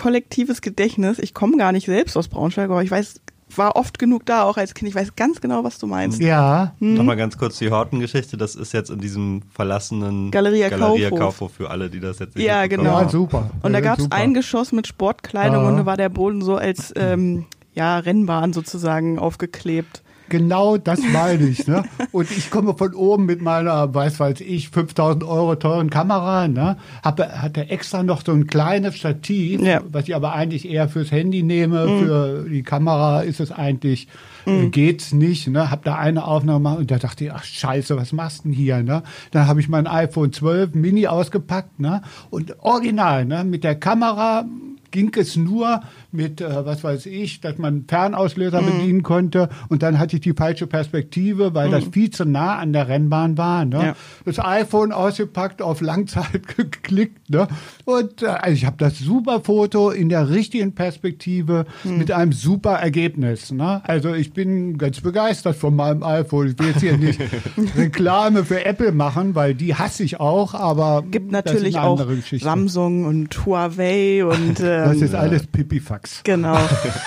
kollektives 0.01 0.61
Gedächtnis. 0.61 1.19
Ich 1.19 1.35
komme 1.35 1.57
gar 1.57 1.73
nicht 1.73 1.87
selbst 1.87 2.17
aus 2.17 2.29
Braunschweig, 2.29 2.71
aber 2.71 2.83
ich 2.83 2.91
weiß 2.91 3.21
war 3.57 3.77
oft 3.77 3.99
genug 3.99 4.27
da, 4.27 4.43
auch 4.43 4.57
als 4.57 4.75
Kind. 4.75 4.89
Ich 4.89 4.95
weiß 4.95 5.17
ganz 5.17 5.41
genau, 5.41 5.65
was 5.65 5.79
du 5.79 5.87
meinst. 5.87 6.21
Ja. 6.21 6.75
Hm? 6.81 6.95
Nochmal 6.95 7.17
ganz 7.17 7.39
kurz 7.39 7.59
die 7.59 7.71
Horten-Geschichte. 7.71 8.37
Das 8.37 8.55
ist 8.55 8.73
jetzt 8.73 8.91
in 8.91 9.01
diesem 9.01 9.43
verlassenen 9.51 10.31
Galeria 10.31 10.69
Galeria 10.69 11.09
Kaufhof. 11.11 11.19
Kaufhof 11.19 11.53
für 11.53 11.71
alle, 11.71 11.89
die 11.89 12.01
das 12.01 12.19
jetzt 12.19 12.37
nicht 12.37 12.47
Ja, 12.47 12.67
genau. 12.67 13.01
Ja, 13.01 13.09
super. 13.09 13.51
Und 13.63 13.73
da 13.73 13.81
gab 13.81 13.99
es 13.99 14.11
ein 14.11 14.35
Geschoss 14.35 14.73
mit 14.73 14.87
Sportkleidung 14.87 15.63
Ja. 15.63 15.69
und 15.69 15.77
da 15.79 15.87
war 15.87 15.97
der 15.97 16.11
Boden 16.11 16.43
so 16.43 16.57
als 16.57 16.93
ähm, 16.97 17.47
ja, 17.75 17.99
Rennbahn 17.99 18.53
sozusagen 18.53 19.19
aufgeklebt. 19.19 20.03
Genau 20.29 20.77
das 20.77 21.01
meine 21.13 21.47
ich. 21.47 21.67
Ne? 21.67 21.85
Und 22.13 22.31
ich 22.31 22.51
komme 22.51 22.75
von 22.77 22.95
oben 22.95 23.27
mit 23.27 23.41
meiner, 23.43 23.95
weiß 23.95 24.21
weiß 24.21 24.41
ich, 24.41 24.69
5000 24.69 25.25
Euro 25.25 25.55
teuren 25.57 25.91
Kamera. 25.91 26.49
Ne? 26.49 26.77
Hab, 27.03 27.21
hatte 27.21 27.69
extra 27.71 28.03
noch 28.03 28.25
so 28.25 28.33
ein 28.33 28.47
kleines 28.47 28.97
Stativ, 28.97 29.61
Ja. 29.61 29.81
was 29.91 30.09
ich 30.09 30.15
aber 30.15 30.33
eigentlich 30.33 30.69
eher 30.69 30.89
fürs 30.89 31.11
Handy 31.11 31.43
nehme. 31.43 31.87
Für 32.01 32.47
die 32.49 32.63
Kamera 32.63 33.23
ist 33.23 33.41
es 33.41 33.53
eigentlich, 33.53 34.09
äh, 34.47 34.67
geht's 34.69 35.13
nicht. 35.13 35.49
Ne? 35.49 35.71
Hab 35.71 35.85
da 35.85 35.97
eine 35.97 36.25
Aufnahme 36.25 36.59
gemacht 36.59 36.79
und 36.79 36.91
da 36.91 36.99
dachte 36.99 37.25
ich, 37.25 37.33
ach 37.33 37.45
scheiße, 37.45 37.97
was 37.97 38.13
machst 38.13 38.41
du 38.41 38.49
denn 38.49 38.53
hier? 38.53 38.83
Ne? 38.83 39.03
Dann 39.31 39.47
habe 39.47 39.61
ich 39.61 39.69
mein 39.69 39.87
iPhone 39.87 40.33
12 40.33 40.75
Mini 40.75 41.07
ausgepackt 41.07 41.81
ne? 41.81 42.03
und 42.31 42.57
original 42.61 43.25
ne? 43.25 43.45
mit 43.45 43.65
der 43.65 43.75
Kamera 43.75 44.45
ging 44.91 45.13
es 45.17 45.37
nur 45.37 45.83
mit, 46.11 46.41
äh, 46.41 46.65
was 46.65 46.83
weiß 46.83 47.07
ich, 47.07 47.41
dass 47.41 47.59
man 47.59 47.85
Fernauslöser 47.87 48.63
bedienen 48.63 49.03
konnte 49.03 49.49
und 49.69 49.83
dann 49.83 49.99
hatte 49.99 50.17
ich 50.17 50.23
die 50.23 50.33
falsche 50.33 50.67
Perspektive, 50.67 51.55
weil 51.55 51.71
das 51.71 51.85
viel 51.85 52.11
zu 52.11 52.25
nah 52.25 52.57
an 52.57 52.73
der 52.73 52.89
Rennbahn 52.89 53.37
war. 53.37 53.65
Ne? 53.65 53.79
Ja. 53.79 53.97
Das 54.25 54.39
iPhone 54.39 54.93
ausgepackt, 54.93 55.61
auf 55.61 55.81
Langzeit 55.81 56.49
geklickt 56.57 57.29
ne? 57.29 57.47
und 57.85 58.23
äh, 58.23 58.27
also 58.27 58.55
ich 58.55 58.65
habe 58.65 58.77
das 58.79 58.99
super 58.99 59.41
Foto 59.41 59.91
in 59.91 60.09
der 60.09 60.31
richtigen 60.31 60.75
Perspektive 60.75 61.67
mit 61.85 62.11
einem 62.11 62.33
super 62.33 62.75
Ergebnis. 62.75 63.53
Ne? 63.53 63.83
Also 63.85 64.15
ich 64.15 64.33
bin 64.33 64.79
ganz 64.79 65.01
begeistert 65.01 65.57
von 65.57 65.77
meinem 65.77 66.03
iPhone. 66.03 66.49
Ich 66.49 66.59
will 66.59 66.69
jetzt 66.69 66.81
hier 66.81 66.97
nicht 66.97 67.21
Reklame 67.77 68.45
für 68.45 68.65
Apple 68.65 68.93
machen, 68.93 69.35
weil 69.35 69.55
die 69.55 69.75
hasse 69.75 70.03
ich 70.03 70.21
auch, 70.21 70.55
aber 70.55 71.05
Gibt 71.11 71.33
natürlich 71.33 71.79
auch. 71.79 72.01
Samsung 72.41 73.05
und 73.05 73.45
Huawei 73.45 74.25
und 74.25 74.61
ähm, 74.61 74.85
Das 74.89 75.03
ist 75.03 75.15
alles 75.15 75.47
Pipifax. 75.47 75.98
Genau. 76.25 76.59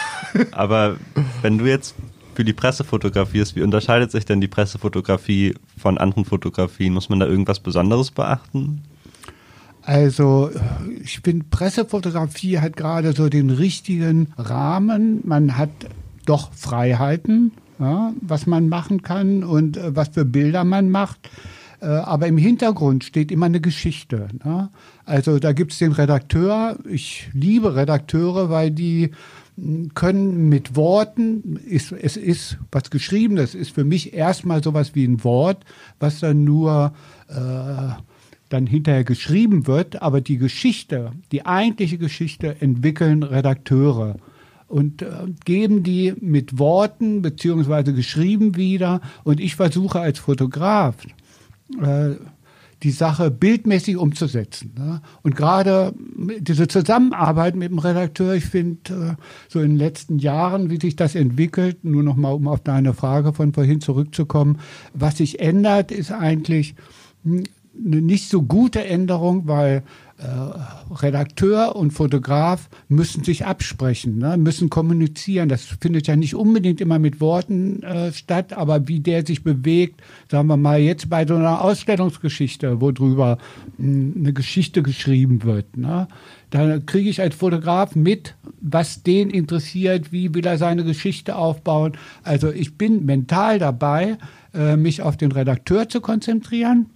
Aber 0.52 0.98
wenn 1.42 1.58
du 1.58 1.66
jetzt 1.66 1.96
für 2.34 2.46
die 2.46 2.54
Presse 2.54 2.84
fotografierst, 2.84 3.56
wie 3.56 3.62
unterscheidet 3.62 4.12
sich 4.12 4.26
denn 4.26 4.42
die 4.42 4.48
Pressefotografie 4.48 5.56
von 5.78 5.98
anderen 5.98 6.26
Fotografien? 6.26 6.94
Muss 6.94 7.10
man 7.10 7.20
da 7.20 7.28
irgendwas 7.28 7.60
Besonderes 7.60 8.12
beachten? 8.12 8.82
Also 9.84 10.52
ich 11.04 11.20
finde, 11.20 11.46
Pressefotografie 11.50 12.60
hat 12.60 12.78
gerade 12.78 13.14
so 13.14 13.30
den 13.30 13.50
richtigen 13.50 14.34
Rahmen. 14.38 15.22
Man 15.24 15.58
hat 15.58 15.70
doch 16.26 16.54
Freiheiten, 16.54 17.52
ja, 17.80 18.14
was 18.22 18.46
man 18.46 18.70
machen 18.70 19.02
kann 19.02 19.44
und 19.44 19.78
äh, 19.78 19.96
was 19.96 20.10
für 20.10 20.24
Bilder 20.24 20.64
man 20.64 20.92
macht. 20.92 21.30
Äh, 21.82 21.88
aber 21.88 22.28
im 22.28 22.38
Hintergrund 22.38 23.04
steht 23.04 23.32
immer 23.32 23.48
eine 23.48 23.60
Geschichte. 23.60 24.28
Ne? 24.44 24.70
Also 25.12 25.39
da 25.39 25.51
gibt 25.51 25.74
es 25.74 25.80
den 25.80 25.91
Redakteur. 25.91 26.77
Ich 26.89 27.30
liebe 27.34 27.75
Redakteure, 27.75 28.50
weil 28.50 28.72
die 28.72 29.12
mh, 29.58 29.89
können 29.94 30.48
mit 30.48 30.77
Worten, 30.77 31.58
ist, 31.58 31.91
es 31.91 32.15
ist 32.15 32.58
was 32.72 32.89
Geschriebenes, 32.89 33.53
ist 33.53 33.72
für 33.72 33.84
mich 33.84 34.13
erstmal 34.13 34.63
sowas 34.63 34.96
wie 34.96 35.03
ein 35.03 35.22
Wort, 35.25 35.65
was 36.00 36.22
dann 36.22 36.46
nur 36.46 36.94
äh, 37.27 37.89
dann 38.48 38.68
hinterher 38.68 39.03
geschrieben 39.03 39.68
wird, 39.68 40.01
aber 40.01 40.22
die 40.22 40.38
Geschichte, 40.38 41.12
die 41.34 41.46
eigentliche 41.46 41.98
Geschichte 41.98 42.62
entwickeln 42.62 43.24
Redakteure 43.24 44.15
und 44.70 45.01
äh, 45.01 45.10
geben 45.44 45.84
die 45.84 46.13
mit 46.22 46.58
Worten 46.58 47.22
beziehungsweise 47.22 47.94
geschrieben 47.94 48.56
wieder. 48.56 49.01
Und 49.25 49.41
ich 49.41 49.58
versuche 49.58 50.00
als 50.00 50.20
Fotograf 50.20 50.96
äh, 51.82 52.12
die 52.84 52.92
Sache 52.92 53.30
bildmäßig 53.30 53.98
umzusetzen. 53.98 54.74
Ne? 54.78 55.02
Und 55.22 55.36
gerade 55.36 55.94
diese 56.40 56.68
Zusammenarbeit 56.68 57.56
mit 57.56 57.70
dem 57.70 57.80
Redakteur, 57.80 58.34
ich 58.34 58.46
finde 58.46 59.18
äh, 59.18 59.22
so 59.48 59.60
in 59.60 59.72
den 59.72 59.78
letzten 59.78 60.18
Jahren, 60.18 60.70
wie 60.70 60.80
sich 60.80 60.96
das 60.96 61.16
entwickelt, 61.16 61.84
nur 61.84 62.04
noch 62.04 62.16
mal 62.16 62.32
um 62.32 62.48
auf 62.48 62.62
deine 62.62 62.94
Frage 62.94 63.34
von 63.34 63.54
vorhin 63.54 63.82
zurückzukommen, 63.82 64.60
was 64.94 65.18
sich 65.18 65.40
ändert, 65.40 65.92
ist 65.92 66.12
eigentlich 66.12 66.76
hm, 67.24 67.44
eine 67.74 68.02
nicht 68.02 68.30
so 68.30 68.42
gute 68.42 68.84
Änderung, 68.84 69.48
weil 69.48 69.84
Redakteur 70.92 71.75
und 71.75 71.92
Fotograf 71.92 72.70
müssen 72.90 73.24
sich 73.24 73.46
absprechen, 73.46 74.20
ne? 74.20 74.38
müssen 74.38 74.70
kommunizieren. 74.70 75.50
Das 75.50 75.63
findet 75.63 76.08
ja 76.08 76.16
nicht 76.16 76.36
unbedingt 76.36 76.80
immer 76.80 77.00
mit 77.00 77.20
Worten 77.22 77.82
äh, 77.82 78.12
statt, 78.12 78.54
aber 78.54 78.88
wie 78.88 79.00
der 79.00 79.25
sich 79.25 79.44
bewegt, 79.44 80.01
sagen 80.30 80.48
wir 80.48 80.58
mal 80.58 80.80
jetzt 80.80 81.10
bei 81.10 81.25
so 81.25 81.36
einer 81.36 81.62
Ausstellungsgeschichte, 81.62 82.82
wo 82.82 82.92
drüber 82.92 83.38
mh, 83.78 84.16
eine 84.16 84.34
Geschichte 84.34 84.84
geschrieben 84.84 85.44
wird, 85.44 85.78
ne? 85.78 86.08
da 86.51 86.80
kriege 86.80 87.10
ich 87.10 87.22
als 87.22 87.36
Fotograf 87.36 87.96
mit, 87.96 88.36
was 88.60 89.04
den 89.04 89.30
interessiert, 89.30 90.12
wie 90.12 90.34
will 90.36 90.46
er 90.46 90.58
seine 90.58 90.84
Geschichte 90.84 91.36
aufbauen. 91.36 91.94
Also 92.24 92.51
ich 92.51 92.78
bin 92.78 93.06
mental 93.06 93.58
dabei, 93.58 94.18
äh, 94.54 94.75
mich 94.75 95.01
auf 95.01 95.18
den 95.18 95.32
Redakteur 95.32 95.90
zu 95.90 96.01
konzentrieren 96.01 96.88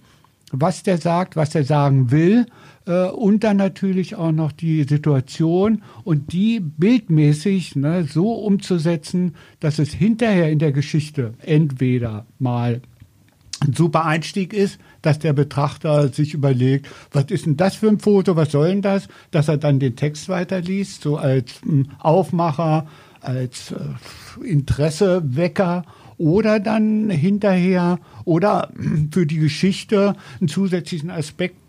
was 0.52 0.82
der 0.84 0.98
sagt, 0.98 1.34
was 1.34 1.54
er 1.54 1.64
sagen 1.64 2.10
will 2.10 2.46
äh, 2.46 2.65
und 2.92 3.42
dann 3.42 3.56
natürlich 3.56 4.14
auch 4.14 4.32
noch 4.32 4.52
die 4.52 4.84
Situation 4.84 5.82
und 6.04 6.32
die 6.32 6.60
bildmäßig 6.60 7.76
ne, 7.76 8.04
so 8.04 8.32
umzusetzen, 8.32 9.34
dass 9.60 9.78
es 9.78 9.92
hinterher 9.92 10.50
in 10.50 10.58
der 10.58 10.72
Geschichte 10.72 11.34
entweder 11.42 12.26
mal 12.38 12.80
ein 13.60 13.72
super 13.72 14.04
Einstieg 14.04 14.52
ist, 14.52 14.78
dass 15.02 15.18
der 15.18 15.32
Betrachter 15.32 16.08
sich 16.08 16.34
überlegt, 16.34 16.88
was 17.10 17.24
ist 17.30 17.46
denn 17.46 17.56
das 17.56 17.74
für 17.74 17.88
ein 17.88 17.98
Foto, 17.98 18.36
was 18.36 18.52
soll 18.52 18.68
denn 18.68 18.82
das, 18.82 19.08
dass 19.30 19.48
er 19.48 19.56
dann 19.56 19.80
den 19.80 19.96
Text 19.96 20.28
weiterliest, 20.28 21.02
so 21.02 21.16
als 21.16 21.60
mh, 21.64 21.84
Aufmacher, 21.98 22.86
als 23.20 23.72
äh, 23.72 24.46
Interessewecker 24.46 25.84
oder 26.18 26.60
dann 26.60 27.10
hinterher 27.10 27.98
oder 28.24 28.70
für 29.10 29.26
die 29.26 29.38
Geschichte 29.38 30.14
einen 30.40 30.48
zusätzlichen 30.48 31.10
Aspekt 31.10 31.65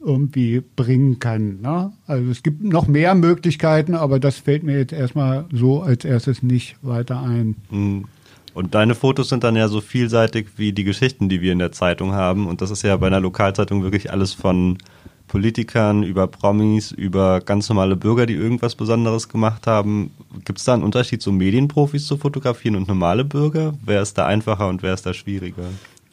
irgendwie 0.00 0.62
bringen 0.76 1.18
kann. 1.18 1.60
Ne? 1.60 1.92
Also 2.06 2.30
es 2.30 2.42
gibt 2.42 2.62
noch 2.62 2.86
mehr 2.86 3.14
Möglichkeiten, 3.14 3.94
aber 3.94 4.20
das 4.20 4.38
fällt 4.38 4.62
mir 4.62 4.78
jetzt 4.78 4.92
erstmal 4.92 5.46
so 5.52 5.82
als 5.82 6.04
erstes 6.04 6.42
nicht 6.42 6.76
weiter 6.82 7.22
ein. 7.22 7.56
Hm. 7.70 8.04
Und 8.54 8.74
deine 8.74 8.94
Fotos 8.94 9.28
sind 9.28 9.44
dann 9.44 9.54
ja 9.54 9.68
so 9.68 9.80
vielseitig 9.80 10.48
wie 10.56 10.72
die 10.72 10.84
Geschichten, 10.84 11.28
die 11.28 11.40
wir 11.40 11.52
in 11.52 11.60
der 11.60 11.70
Zeitung 11.70 12.12
haben. 12.12 12.46
Und 12.46 12.60
das 12.60 12.70
ist 12.70 12.82
ja 12.82 12.96
bei 12.96 13.06
einer 13.06 13.20
Lokalzeitung 13.20 13.82
wirklich 13.82 14.10
alles 14.10 14.32
von 14.32 14.78
Politikern 15.28 16.02
über 16.02 16.26
Promis, 16.26 16.90
über 16.90 17.40
ganz 17.40 17.68
normale 17.68 17.94
Bürger, 17.94 18.26
die 18.26 18.34
irgendwas 18.34 18.74
Besonderes 18.74 19.28
gemacht 19.28 19.66
haben. 19.66 20.10
Gibt 20.44 20.58
es 20.58 20.64
da 20.64 20.74
einen 20.74 20.82
Unterschied, 20.82 21.22
so 21.22 21.30
Medienprofis 21.30 22.06
zu 22.06 22.16
fotografieren 22.16 22.74
und 22.74 22.88
normale 22.88 23.24
Bürger? 23.24 23.74
Wer 23.84 24.02
ist 24.02 24.18
da 24.18 24.26
einfacher 24.26 24.68
und 24.68 24.82
wer 24.82 24.94
ist 24.94 25.06
da 25.06 25.14
schwieriger? 25.14 25.68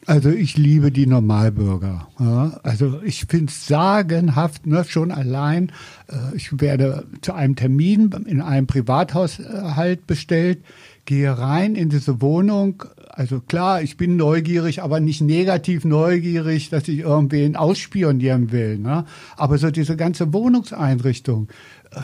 Also 0.06 0.30
ich 0.30 0.56
liebe 0.56 0.92
die 0.92 1.06
Normalbürger. 1.06 2.06
Ja. 2.20 2.60
Also 2.62 3.00
ich 3.04 3.26
finde 3.26 3.46
es 3.46 3.66
sagenhaft, 3.66 4.64
ne, 4.66 4.84
schon 4.84 5.10
allein. 5.10 5.72
Äh, 6.08 6.36
ich 6.36 6.60
werde 6.60 7.06
zu 7.22 7.32
einem 7.32 7.56
Termin 7.56 8.10
in 8.26 8.40
einem 8.40 8.68
Privathaushalt 8.68 10.06
bestellt, 10.06 10.58
gehe 11.06 11.36
rein 11.36 11.74
in 11.74 11.88
diese 11.88 12.22
Wohnung. 12.22 12.84
Also 13.08 13.40
klar, 13.40 13.82
ich 13.82 13.96
bin 13.96 14.16
neugierig, 14.16 14.80
aber 14.82 15.00
nicht 15.00 15.22
negativ 15.22 15.84
neugierig, 15.84 16.70
dass 16.70 16.86
ich 16.86 17.00
irgendwen 17.00 17.56
ausspionieren 17.56 18.52
will. 18.52 18.78
Ne? 18.78 19.06
Aber 19.36 19.58
so 19.58 19.70
diese 19.72 19.96
ganze 19.96 20.32
Wohnungseinrichtung. 20.32 21.48
Äh, 21.90 22.00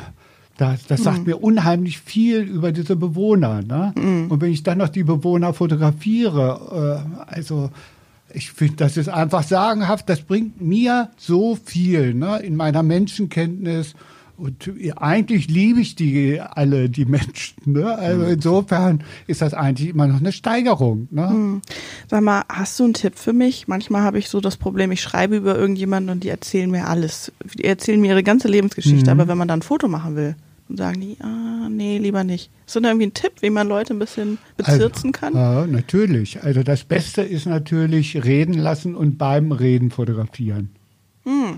das, 0.59 0.87
das 0.87 1.03
sagt 1.03 1.27
mir 1.27 1.43
unheimlich 1.43 1.99
viel 1.99 2.43
über 2.43 2.73
diese 2.73 2.95
Bewohner. 2.95 3.63
Ne? 3.63 3.93
Und 4.29 4.41
wenn 4.41 4.53
ich 4.53 4.63
dann 4.63 4.79
noch 4.79 4.91
die 4.91 5.03
Bewohner 5.03 5.55
fotografiere, 5.55 7.03
äh, 7.27 7.35
also 7.35 7.71
ich 8.35 8.53
finde, 8.53 8.77
das 8.77 8.97
ist 8.97 9.09
einfach 9.09 9.43
sagenhaft. 9.43 10.09
Das 10.09 10.23
bringt 10.23 10.61
mir 10.61 11.11
so 11.17 11.57
viel 11.57 12.15
ne? 12.15 12.39
in 12.41 12.57
meiner 12.57 12.83
Menschenkenntnis. 12.83 13.95
Und 14.37 14.73
eigentlich 14.97 15.49
liebe 15.49 15.81
ich 15.81 15.95
die 15.95 16.41
alle, 16.41 16.89
die 16.89 17.05
Menschen. 17.05 17.55
Ne? 17.65 17.97
Also 17.97 18.25
insofern 18.25 19.05
ist 19.27 19.43
das 19.43 19.55
eigentlich 19.55 19.91
immer 19.91 20.09
noch 20.09 20.21
eine 20.21 20.33
Steigerung. 20.33 21.07
Ne? 21.11 21.61
Sag 22.11 22.23
mal, 22.23 22.43
hast 22.49 22.81
du 22.81 22.85
einen 22.85 22.95
Tipp 22.95 23.19
für 23.19 23.33
mich? 23.33 23.69
Manchmal 23.69 24.03
habe 24.03 24.19
ich 24.19 24.29
so 24.29 24.41
das 24.41 24.57
Problem, 24.57 24.91
ich 24.91 25.03
schreibe 25.03 25.37
über 25.37 25.57
irgendjemanden 25.57 26.11
und 26.11 26.25
die 26.25 26.29
erzählen 26.29 26.71
mir 26.71 26.89
alles. 26.89 27.31
Die 27.57 27.65
erzählen 27.65 28.01
mir 28.01 28.13
ihre 28.13 28.23
ganze 28.23 28.49
Lebensgeschichte, 28.49 29.11
aber 29.13 29.29
wenn 29.29 29.39
man 29.39 29.49
dann 29.49 29.61
ein 29.61 29.63
Foto 29.63 29.87
machen 29.87 30.17
will, 30.17 30.35
sagen 30.77 31.01
die, 31.01 31.17
ah, 31.21 31.69
nee, 31.69 31.99
lieber 31.99 32.25
nicht. 32.25 32.51
Ist 32.67 32.77
da 32.77 32.81
irgendwie 32.81 33.07
ein 33.07 33.15
Tipp, 33.15 33.33
wie 33.41 33.51
man 33.51 33.69
Leute 33.69 33.95
ein 33.95 33.99
bisschen 33.99 34.39
bezirzen 34.57 35.13
kann? 35.13 35.35
Ja, 35.35 35.67
natürlich. 35.67 36.43
Also 36.43 36.63
das 36.63 36.85
Beste 36.85 37.23
ist 37.23 37.47
natürlich 37.47 38.25
reden 38.25 38.55
lassen 38.55 38.95
und 38.95 39.19
beim 39.19 39.53
Reden 39.53 39.91
fotografieren. 39.91 40.71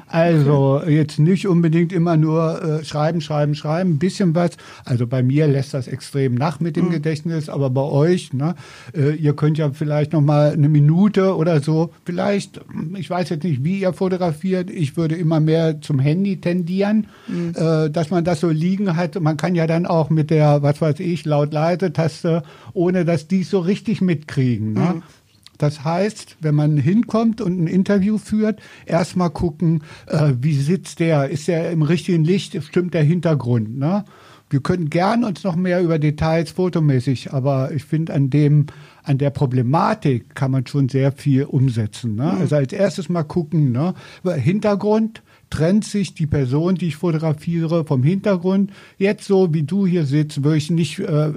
Also 0.09 0.83
jetzt 0.87 1.19
nicht 1.19 1.47
unbedingt 1.49 1.93
immer 1.93 2.17
nur 2.17 2.63
äh, 2.63 2.85
schreiben, 2.85 3.21
schreiben, 3.21 3.55
schreiben, 3.55 3.93
ein 3.93 3.99
bisschen 3.99 4.35
was. 4.35 4.51
Also 4.85 5.07
bei 5.07 5.23
mir 5.23 5.47
lässt 5.47 5.73
das 5.73 5.89
extrem 5.89 6.35
nach 6.35 6.61
mit 6.61 6.77
dem 6.77 6.91
Gedächtnis, 6.91 7.49
aber 7.49 7.71
bei 7.71 7.83
euch, 7.83 8.33
ne, 8.33 8.55
äh, 8.95 9.15
ihr 9.15 9.35
könnt 9.35 9.57
ja 9.57 9.71
vielleicht 9.71 10.13
noch 10.13 10.21
mal 10.21 10.53
eine 10.53 10.69
Minute 10.69 11.35
oder 11.37 11.61
so, 11.61 11.93
vielleicht, 12.05 12.61
ich 12.97 13.09
weiß 13.09 13.31
jetzt 13.31 13.45
nicht, 13.45 13.65
wie 13.65 13.81
ihr 13.81 13.93
fotografiert. 13.93 14.71
Ich 14.71 14.97
würde 14.97 15.15
immer 15.15 15.41
mehr 15.41 15.81
zum 15.81 15.99
Handy 15.99 16.41
tendieren, 16.41 17.07
äh, 17.55 17.91
dass 17.91 18.11
man 18.11 18.25
das 18.25 18.41
so 18.41 18.51
liegen 18.51 18.97
hat. 18.97 19.19
Man 19.21 19.37
kann 19.37 19.55
ja 19.55 19.67
dann 19.67 19.87
auch 19.87 20.11
mit 20.11 20.31
der, 20.31 20.63
was 20.63 20.81
weiß 20.81 21.01
ich, 21.01 21.25
laut 21.25 21.53
leise 21.53 21.93
Taste, 21.93 22.43
ohne 22.75 23.05
dass 23.05 23.29
die 23.29 23.41
es 23.41 23.51
so 23.51 23.61
richtig 23.61 24.01
mitkriegen. 24.01 24.75
Ne? 24.75 25.03
Das 25.59 25.85
heißt, 25.85 26.37
wenn 26.41 26.55
man 26.55 26.77
hinkommt 26.77 27.41
und 27.41 27.61
ein 27.61 27.67
Interview 27.67 28.19
führt, 28.19 28.61
erstmal 28.87 29.31
gucken, 29.31 29.83
äh, 30.07 30.33
wie 30.41 30.55
sitzt 30.55 31.01
der, 31.01 31.31
ist 31.31 31.49
der 31.49 31.71
im 31.71 31.83
richtigen 31.83 32.25
Licht, 32.25 32.61
stimmt 32.63 32.95
der 32.95 33.05
Hintergrund. 33.05 33.79
Ne? 33.79 34.05
Wir 34.51 34.61
können 34.61 34.89
gern 34.89 35.25
uns 35.25 35.43
noch 35.43 35.57
mehr 35.57 35.83
über 35.83 35.99
Details 35.99 36.53
fotomäßig, 36.53 37.33
aber 37.33 37.73
ich 37.73 37.85
finde 37.85 38.15
an 38.15 38.31
dem, 38.31 38.67
an 39.03 39.19
der 39.19 39.31
Problematik 39.31 40.35
kann 40.37 40.53
man 40.53 40.67
schon 40.67 40.89
sehr 40.89 41.11
viel 41.11 41.45
umsetzen. 41.45 42.15
Ne? 42.15 42.31
Also 42.31 42.55
als 42.57 42.73
erstes 42.73 43.09
mal 43.09 43.25
gucken, 43.25 43.73
ne? 43.73 43.95
Hintergrund, 44.25 45.24
trennt 45.51 45.85
sich 45.85 46.15
die 46.15 46.27
Person, 46.27 46.75
die 46.75 46.89
ich 46.89 46.97
fotografiere, 46.97 47.85
vom 47.85 48.03
Hintergrund. 48.03 48.71
Jetzt 48.99 49.27
so, 49.27 49.53
wie 49.55 49.63
du 49.63 49.87
hier 49.87 50.05
sitzt, 50.05 50.43
würde 50.43 50.57
ich 50.57 50.71
nicht, 50.71 50.99
äh, 50.99 51.33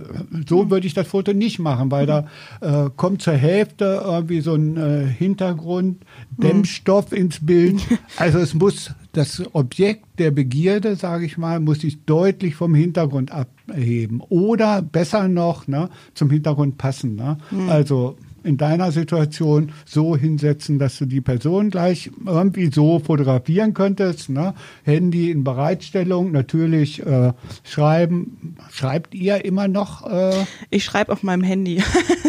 so 0.48 0.70
würde 0.70 0.88
ich 0.88 0.94
das 0.94 1.08
Foto 1.08 1.34
nicht 1.34 1.60
machen, 1.60 1.92
weil 1.92 2.06
da 2.06 2.28
äh, 2.62 2.90
kommt 2.96 3.22
zur 3.22 3.34
Hälfte 3.34 4.02
irgendwie 4.04 4.42
so 4.42 4.56
ein 4.56 4.78
äh, 4.78 5.06
Hintergrund, 5.06 6.04
Dämmstoff 6.38 7.12
ins 7.12 7.46
Bild. 7.46 7.82
Also 8.18 8.40
es 8.40 8.54
muss 8.54 8.92
das 9.14 9.44
Objekt 9.54 10.20
der 10.20 10.32
Begierde, 10.32 10.96
sage 10.96 11.26
ich 11.26 11.38
mal, 11.38 11.60
muss 11.60 11.82
sich 11.82 12.04
deutlich 12.06 12.56
vom 12.56 12.74
Hintergrund 12.74 13.32
abheben. 13.32 14.22
Oder 14.30 14.82
besser 14.82 15.28
noch, 15.28 15.68
ne, 15.68 15.90
zum 16.14 16.30
Hintergrund 16.30 16.78
passen. 16.78 17.16
Ne? 17.16 17.38
Also 17.68 18.18
in 18.48 18.58
deiner 18.58 18.92
Situation 18.92 19.72
so 19.86 20.16
hinsetzen, 20.18 20.80
dass 20.80 20.98
du 20.98 21.06
die 21.06 21.22
Person 21.22 21.70
gleich 21.70 22.10
irgendwie 22.26 22.72
so 22.74 23.00
fotografieren 23.00 23.74
könntest. 23.74 24.30
Ne? 24.30 24.54
Handy 24.84 25.30
in 25.32 25.44
Bereitstellung, 25.44 26.32
natürlich 26.32 27.06
äh, 27.06 27.34
schreiben. 27.64 28.56
Schreibt 28.72 29.14
ihr 29.14 29.44
immer 29.46 29.68
noch? 29.68 30.10
Äh, 30.10 30.34
Ich 30.70 30.84
schreibe 30.86 31.12
auf 31.12 31.24
meinem 31.24 31.44
Handy. 31.44 31.84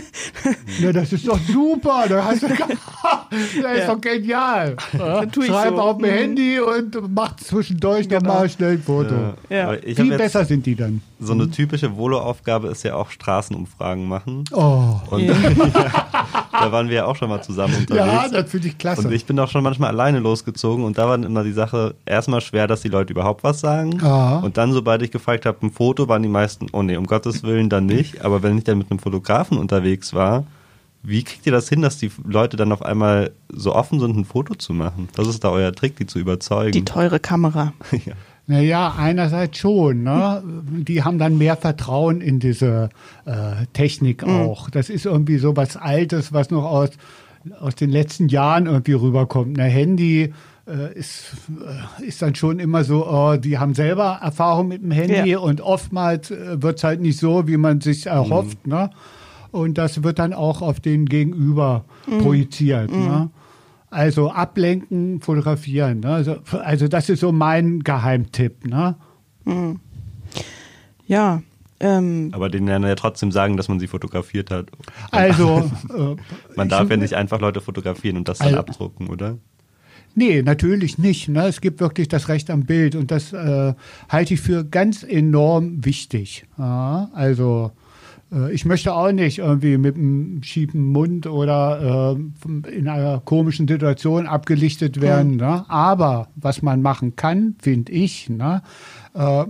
ne, 0.81 0.93
das 0.93 1.13
ist 1.13 1.27
doch 1.27 1.39
super. 1.41 2.05
Das 2.09 2.43
ist 3.43 3.57
Ja. 3.63 3.87
doch 3.95 4.01
genial. 4.01 4.77
Ja? 4.99 5.27
tue 5.27 5.45
ich 5.45 5.51
Schreib 5.51 5.71
so. 5.75 5.81
auf 5.81 5.99
dem 5.99 6.07
Mhm. 6.11 6.15
Handy 6.17 6.61
und 6.61 7.15
mach 7.15 7.37
zwischendurch 7.37 8.09
Genau. 8.09 8.23
nochmal 8.23 8.49
schnell 8.49 8.73
ein 8.73 8.83
Foto. 8.83 9.35
Ja. 9.49 9.75
Viel 9.77 10.17
besser 10.17 10.45
sind 10.45 10.67
die 10.67 10.75
dann. 10.75 11.01
So 11.21 11.33
eine 11.33 11.51
typische 11.51 11.97
Volo-Aufgabe 11.97 12.69
ist 12.69 12.85
ja 12.85 12.95
auch 12.95 13.11
Straßenumfragen 13.11 14.07
machen. 14.07 14.45
Oh. 14.53 14.95
Und 15.11 15.29
da 16.53 16.73
waren 16.73 16.89
wir 16.89 16.97
ja 16.97 17.05
auch 17.07 17.17
schon 17.17 17.29
mal 17.29 17.43
zusammen 17.43 17.75
unterwegs. 17.75 18.07
Ja, 18.07 18.29
das 18.29 18.51
finde 18.51 18.69
ich 18.69 18.79
klasse. 18.79 19.07
Und 19.07 19.13
ich 19.13 19.27
bin 19.27 19.39
auch 19.41 19.49
schon 19.49 19.63
manchmal 19.65 19.91
alleine 19.91 20.21
losgezogen 20.21 20.85
und 20.85 20.99
da 20.99 21.09
war 21.09 21.17
dann 21.17 21.25
immer 21.25 21.45
die 21.45 21.53
Sache 21.53 21.95
erstmal 22.07 22.41
schwer, 22.41 22.67
dass 22.67 22.83
die 22.83 22.89
Leute 22.89 23.13
überhaupt 23.13 23.43
was 23.43 23.61
sagen. 23.61 23.99
Ja. 24.01 24.39
Und 24.39 24.57
dann, 24.57 24.73
sobald 24.73 25.03
ich 25.03 25.11
gefragt 25.11 25.47
habe, 25.47 25.59
ein 25.67 25.71
Foto, 25.71 26.09
waren 26.09 26.23
die 26.23 26.29
meisten, 26.29 26.67
oh 26.73 26.83
nee, 26.83 26.97
um 26.97 27.07
Gottes 27.07 27.43
Willen 27.43 27.69
dann 27.69 27.87
nicht. 27.87 28.25
Aber 28.25 28.43
wenn 28.43 28.57
ich 28.57 28.65
dann 28.65 28.79
mit 28.79 28.91
einem 28.91 29.01
Fotografen 29.01 29.59
unterwegs 29.59 30.15
war, 30.15 30.45
wie 31.03 31.23
kriegt 31.23 31.47
ihr 31.47 31.53
das 31.53 31.69
hin, 31.69 31.83
dass 31.83 31.99
die 31.99 32.11
Leute 32.25 32.57
dann 32.57 32.73
auf 32.73 32.83
einmal 32.83 33.33
so 33.49 33.75
offen 33.75 34.01
sind, 34.01 34.17
ein 34.17 34.25
Foto 34.25 34.55
zu 34.55 34.73
machen? 34.73 35.09
Das 35.15 35.27
ist 35.29 35.45
da 35.45 35.51
euer 35.51 35.73
Trick, 35.73 35.97
die 35.97 36.07
zu 36.07 36.19
überzeugen. 36.19 36.73
Die 36.73 36.85
teure 36.85 37.21
Kamera. 37.21 37.73
ja. 37.93 38.15
Naja, 38.49 38.95
einerseits 38.97 39.59
schon. 39.59 40.03
Ne? 40.03 40.43
Die 40.71 41.05
haben 41.05 41.19
dann 41.19 41.37
mehr 41.37 41.55
Vertrauen 41.57 42.21
in 42.23 42.41
diese 42.41 42.89
äh, 43.27 43.67
Technik 43.75 44.25
auch. 44.25 44.71
Das 44.71 44.89
ist 44.89 45.05
irgendwie 45.07 45.37
so 45.37 45.55
was 45.55 45.77
Altes, 45.77 46.33
was 46.33 46.51
noch 46.51 46.65
aus, 46.65 46.89
aus 47.61 47.75
den 47.75 47.91
letzten 47.91 48.29
Jahren 48.29 48.65
irgendwie 48.65 48.95
rüberkommt. 48.95 49.59
Ein 49.61 49.71
Handy 49.71 50.33
äh, 50.67 50.95
ist, 50.99 51.35
äh, 52.01 52.07
ist 52.07 52.23
dann 52.23 52.35
schon 52.35 52.59
immer 52.59 52.85
so, 52.85 53.07
oh, 53.07 53.37
die 53.37 53.59
haben 53.59 53.75
selber 53.75 54.19
Erfahrung 54.23 54.69
mit 54.69 54.83
dem 54.83 54.93
Handy 54.93 55.31
Ja. 55.33 55.39
und 55.41 55.61
oftmals 55.61 56.31
äh, 56.31 56.63
wird 56.63 56.79
es 56.79 56.85
halt 56.85 57.03
nicht 57.03 57.19
so, 57.21 57.47
wie 57.49 57.59
man 57.59 57.83
sich 57.83 58.07
erhofft. 58.07 58.67
Ne? 58.67 58.89
Und 59.51 59.77
das 59.77 60.03
wird 60.03 60.19
dann 60.19 60.33
auch 60.33 60.63
auf 60.63 60.81
den 60.81 61.05
Gegenüber 61.05 61.85
projiziert. 62.21 62.91
Ne? 62.91 63.29
Also 63.91 64.31
ablenken, 64.31 65.21
fotografieren. 65.21 66.01
Ne? 66.01 66.09
Also, 66.11 66.37
also 66.63 66.89
das 66.89 67.09
ist 67.09 67.21
so 67.21 67.33
mein 67.33 67.81
Geheimtipp. 67.81 68.67
Ne? 68.67 68.97
Ja. 71.07 71.43
Ähm, 71.81 72.31
Aber 72.33 72.49
denen 72.49 72.83
ja 72.83 72.95
trotzdem 72.97 73.31
sagen, 73.31 73.57
dass 73.57 73.69
man 73.69 73.79
sie 73.79 73.87
fotografiert 73.87 74.51
hat. 74.51 74.67
Also 75.13 75.71
äh, 75.97 76.17
Man 76.57 76.69
darf 76.69 76.85
ich- 76.85 76.91
ja 76.91 76.97
nicht 76.97 77.15
einfach 77.15 77.41
Leute 77.41 77.61
fotografieren 77.61 78.17
und 78.17 78.29
das 78.29 78.39
dann 78.39 78.49
Also- 78.49 78.59
abdrucken, 78.59 79.09
oder? 79.09 79.39
Nee, 80.15 80.43
natürlich 80.43 80.99
nicht. 80.99 81.29
Ne? 81.29 81.47
Es 81.47 81.61
gibt 81.61 81.79
wirklich 81.81 82.09
das 82.09 82.29
Recht 82.29 82.51
am 82.51 82.65
Bild 82.65 82.97
und 82.97 83.13
das 83.13 83.33
äh, 83.33 83.75
halte 84.09 84.35
ich 84.35 84.41
für 84.41 84.65
ganz 84.65 85.05
enorm 85.05 85.85
wichtig. 85.85 86.45
Ja? 86.59 87.09
Also 87.15 87.71
äh, 87.77 87.88
ich 88.53 88.65
möchte 88.67 88.93
auch 88.93 89.11
nicht 89.11 89.39
irgendwie 89.39 89.79
mit 89.79 89.97
einem 89.97 90.43
schiefen 90.43 90.87
Mund 90.93 91.27
oder 91.27 92.17
äh, 92.47 92.71
in 92.71 92.89
einer 92.89 93.21
komischen 93.21 93.67
Situation 93.67 94.27
abgelichtet 94.27 95.01
werden. 95.01 95.37
Ne? 95.37 95.65
Aber 95.69 96.29
was 96.37 96.61
man 96.61 96.83
machen 96.83 97.17
kann, 97.17 97.57
finde 97.59 97.93
ich, 97.93 98.29
ne? 98.29 98.63
äh, 99.15 99.45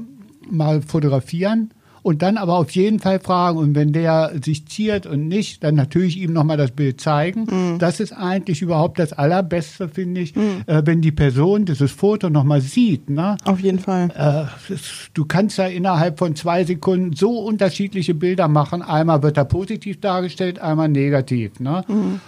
mal 0.49 0.83
fotografieren 0.83 1.71
und 2.09 2.23
dann 2.23 2.37
aber 2.39 2.55
auf 2.57 2.71
jeden 2.71 2.99
Fall 3.01 3.21
fragen. 3.21 3.59
Und 3.59 3.75
wenn 3.75 3.93
der 3.93 4.33
sich 4.43 4.67
ziert 4.67 5.07
und 5.07 5.29
nicht, 5.29 5.63
dann 5.63 5.75
natürlich 5.75 6.17
ihm 6.19 6.33
nochmal 6.33 6.57
das 6.57 6.71
Bild 6.71 7.01
zeigen. 7.01 7.79
Das 7.79 8.01
ist 8.01 8.13
eigentlich 8.13 8.63
überhaupt 8.63 8.99
das 8.99 9.13
Allerbeste, 9.13 9.89
finde 9.89 10.23
ich, 10.23 10.35
äh, 10.37 10.83
wenn 10.85 11.01
die 11.03 11.13
Person 11.13 11.65
dieses 11.67 11.93
Foto 11.93 12.31
nochmal 12.31 12.61
sieht. 12.61 13.11
Ne? 13.11 13.37
auf 13.45 13.61
jeden 13.61 13.79
Fall. 13.79 14.09
Äh, 14.17 14.73
es- 14.73 15.11
du 15.15 15.25
kannst 15.27 15.59
ja 15.59 15.67
innerhalb 15.67 16.19
von 16.19 16.35
zwei 16.35 16.65
Sekunden 16.65 17.13
so 17.15 17.39
unterschiedliche 17.39 18.15
Bilder 18.15 18.49
machen. 18.49 18.83
Einmal 18.83 19.23
wird 19.23 19.37
er 19.37 19.45
positiv 19.45 20.01
dargestellt, 20.01 20.59
einmal 20.61 20.89
negativ. 20.89 21.61
Ne? 21.61 21.85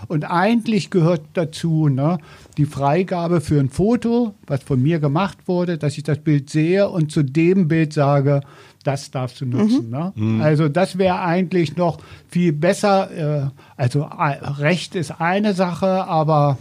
Und 0.08 0.24
eigentlich 0.24 0.90
gehört 0.90 1.22
dazu 1.34 1.88
ne, 1.88 2.18
die 2.58 2.66
Freigabe 2.66 3.40
für 3.40 3.58
ein 3.60 3.70
Foto, 3.70 4.34
was 4.46 4.62
von 4.62 4.82
mir 4.82 4.98
gemacht 5.00 5.38
wurde, 5.46 5.78
dass 5.78 5.96
ich 5.96 6.02
das 6.04 6.18
Bild 6.18 6.50
sehe 6.50 6.88
und 6.88 7.10
zu 7.10 7.22
dem 7.22 7.68
Bild 7.68 7.92
sage, 7.92 8.40
das 8.84 9.10
darfst 9.10 9.40
du 9.40 9.46
nutzen. 9.46 9.90
Ne? 9.90 10.12
Also 10.42 10.68
das 10.68 10.98
wäre 10.98 11.20
eigentlich 11.20 11.76
noch 11.76 11.98
viel 12.28 12.52
besser. 12.52 13.44
Äh, 13.44 13.50
also 13.76 14.02
Recht 14.02 14.94
ist 14.94 15.20
eine 15.20 15.54
Sache, 15.54 16.04
aber 16.04 16.56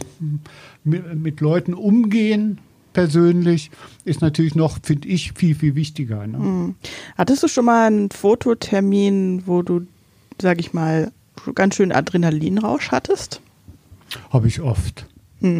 mit, 0.84 1.14
mit 1.16 1.40
Leuten 1.40 1.74
umgehen 1.74 2.58
persönlich 2.92 3.70
ist 4.04 4.20
natürlich 4.20 4.54
noch, 4.54 4.78
finde 4.82 5.08
ich, 5.08 5.32
viel, 5.32 5.54
viel 5.54 5.74
wichtiger. 5.74 6.26
Ne? 6.26 6.74
Hattest 7.16 7.42
du 7.42 7.48
schon 7.48 7.64
mal 7.64 7.86
einen 7.86 8.10
Fototermin, 8.10 9.44
wo 9.46 9.62
du, 9.62 9.86
sag 10.40 10.58
ich 10.58 10.72
mal, 10.72 11.12
ganz 11.54 11.76
schön 11.76 11.92
Adrenalinrausch 11.92 12.90
hattest? 12.90 13.40
Habe 14.30 14.48
ich 14.48 14.60
oft. 14.60 15.06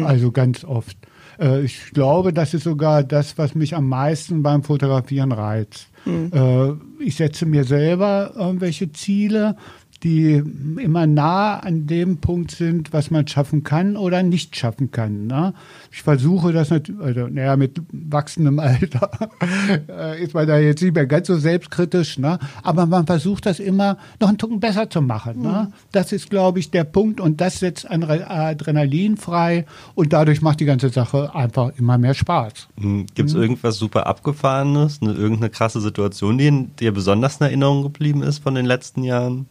Also 0.03 0.31
ganz 0.31 0.63
oft. 0.63 0.97
Äh, 1.39 1.61
ich 1.63 1.91
glaube, 1.91 2.33
das 2.33 2.53
ist 2.53 2.63
sogar 2.63 3.03
das, 3.03 3.37
was 3.37 3.55
mich 3.55 3.75
am 3.75 3.87
meisten 3.87 4.43
beim 4.43 4.63
Fotografieren 4.63 5.31
reizt. 5.31 5.87
Äh, 6.05 6.71
ich 7.03 7.15
setze 7.15 7.45
mir 7.45 7.63
selber 7.63 8.33
irgendwelche 8.35 8.91
Ziele, 8.91 9.55
die 10.03 10.41
immer 10.79 11.05
nah 11.05 11.59
an 11.59 11.85
dem 11.85 12.17
Punkt 12.17 12.51
sind, 12.51 12.91
was 12.91 13.11
man 13.11 13.27
schaffen 13.27 13.63
kann 13.63 13.95
oder 13.95 14.23
nicht 14.23 14.55
schaffen 14.55 14.89
kann. 14.89 15.27
Ne? 15.27 15.53
Ich 15.91 16.01
versuche 16.01 16.51
das 16.53 16.71
natürlich, 16.71 17.01
also 17.01 17.27
naja, 17.27 17.55
mit 17.55 17.79
wachsendem 17.91 18.59
Alter 18.59 19.11
äh, 19.89 20.23
ist 20.23 20.33
man 20.33 20.47
da 20.47 20.57
jetzt 20.57 20.81
nicht 20.81 20.95
mehr 20.95 21.05
ganz 21.05 21.27
so 21.27 21.37
selbstkritisch, 21.37 22.17
ne? 22.17 22.39
aber 22.63 22.85
man 22.87 23.05
versucht 23.05 23.45
das 23.45 23.59
immer 23.59 23.97
noch 24.19 24.29
einen 24.29 24.37
Tucken 24.39 24.59
besser 24.59 24.89
zu 24.89 25.01
machen. 25.01 25.41
Ne? 25.41 25.71
Das 25.91 26.11
ist, 26.11 26.29
glaube 26.31 26.59
ich, 26.59 26.71
der 26.71 26.83
Punkt 26.83 27.19
und 27.21 27.39
das 27.39 27.59
setzt 27.59 27.89
Adre- 27.91 28.27
Adrenalin 28.27 29.17
frei 29.17 29.65
und 29.93 30.13
dadurch 30.13 30.41
macht 30.41 30.59
die 30.61 30.65
ganze 30.65 30.89
Sache 30.89 31.35
einfach 31.35 31.71
immer 31.77 31.97
mehr 31.99 32.15
Spaß. 32.15 32.69
Gibt 33.13 33.29
es 33.29 33.35
irgendwas 33.35 33.77
super 33.77 34.07
Abgefahrenes, 34.07 34.99
eine, 35.01 35.13
irgendeine 35.13 35.51
krasse 35.51 35.79
Situation, 35.79 36.37
die 36.39 36.47
in- 36.47 36.75
dir 36.77 36.91
besonders 36.91 37.37
in 37.37 37.45
Erinnerung 37.45 37.83
geblieben 37.83 38.23
ist 38.23 38.39
von 38.39 38.55
den 38.55 38.65
letzten 38.65 39.03
Jahren? 39.03 39.45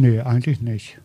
Nee, 0.00 0.20
eigentlich 0.20 0.60
nicht. 0.60 0.98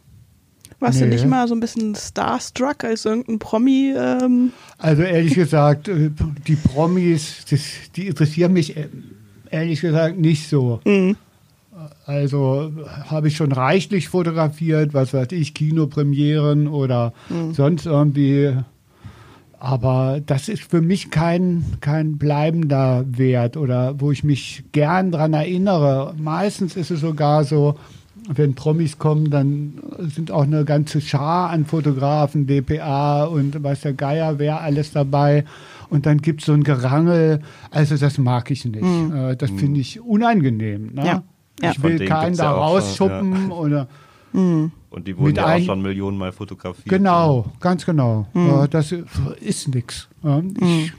Warst 0.79 0.99
du 0.99 1.05
Nee. 1.05 1.15
nicht 1.15 1.25
mal 1.27 1.47
so 1.47 1.55
ein 1.55 1.59
bisschen 1.59 1.95
starstruck 1.95 2.83
als 2.83 3.05
irgendein 3.05 3.39
Promi? 3.39 3.93
Ähm, 3.97 4.51
Also 4.77 5.01
ehrlich 5.03 5.33
gesagt, 5.43 5.87
äh, 5.87 6.11
die 6.47 6.55
Promis, 6.55 7.45
das, 7.49 7.61
die 7.95 8.07
interessieren 8.07 8.53
mich 8.53 8.75
äh, 8.77 8.87
ehrlich 9.51 9.81
gesagt 9.81 10.17
nicht 10.19 10.47
so. 10.47 10.79
Also 12.05 12.71
habe 13.09 13.27
ich 13.27 13.35
schon 13.35 13.51
reichlich 13.51 14.07
fotografiert, 14.09 14.93
was 14.93 15.13
weiß 15.13 15.31
ich, 15.31 15.53
Kinopremieren 15.53 16.67
oder 16.67 17.13
Mhm. 17.29 17.53
sonst 17.53 17.85
irgendwie. 17.85 18.55
Aber 19.59 20.21
das 20.25 20.47
ist 20.47 20.63
für 20.63 20.81
mich 20.81 21.09
kein, 21.09 21.63
kein 21.81 22.17
bleibender 22.17 23.03
Wert 23.07 23.57
oder 23.57 23.99
wo 23.99 24.11
ich 24.11 24.23
mich 24.23 24.63
gern 24.73 25.11
dran 25.11 25.33
erinnere. 25.33 26.13
Meistens 26.17 26.75
ist 26.75 26.91
es 26.91 26.99
sogar 27.01 27.43
so, 27.45 27.75
wenn 28.27 28.55
Promis 28.55 28.97
kommen, 28.97 29.29
dann 29.29 29.73
sind 29.99 30.31
auch 30.31 30.43
eine 30.43 30.65
ganze 30.65 31.01
Schar 31.01 31.49
an 31.51 31.65
Fotografen, 31.65 32.47
DPA 32.47 33.25
und 33.25 33.61
weiß 33.63 33.81
der 33.81 33.93
Geier, 33.93 34.39
wer 34.39 34.61
alles 34.61 34.91
dabei. 34.91 35.45
Und 35.89 36.05
dann 36.05 36.17
gibt 36.19 36.41
es 36.41 36.47
so 36.47 36.53
ein 36.53 36.63
Gerangel. 36.63 37.41
Also 37.71 37.95
das 37.97 38.17
mag 38.17 38.49
ich 38.51 38.65
nicht. 38.65 38.83
Äh, 38.83 39.35
Das 39.35 39.51
finde 39.51 39.79
ich 39.79 40.01
unangenehm. 40.01 40.93
Ne? 40.93 41.01
Mhm. 41.01 41.05
Ja. 41.07 41.23
Ja. 41.61 41.71
Ich 41.71 41.81
will 41.83 41.99
keinen 42.05 42.35
da 42.35 42.43
ja 42.45 42.55
auch 42.55 42.81
schon, 42.81 43.09
rausschuppen 43.11 43.51
oder 43.51 43.87
Mhm. 44.33 44.71
Und 44.89 45.07
die 45.07 45.17
wurden 45.17 45.35
ja 45.35 45.55
auch 45.55 45.59
schon 45.59 45.81
Millionen 45.81 46.17
Mal 46.17 46.33
fotografiert. 46.33 46.89
genau, 46.89 47.45
ganz 47.61 47.85
genau. 47.85 48.27
Mhm. 48.33 48.49
Äh, 48.63 48.67
Das 48.67 48.93
ist 49.39 49.67
nix. 49.73 50.09
Ja, 50.23 50.41
Ich, 50.59 50.91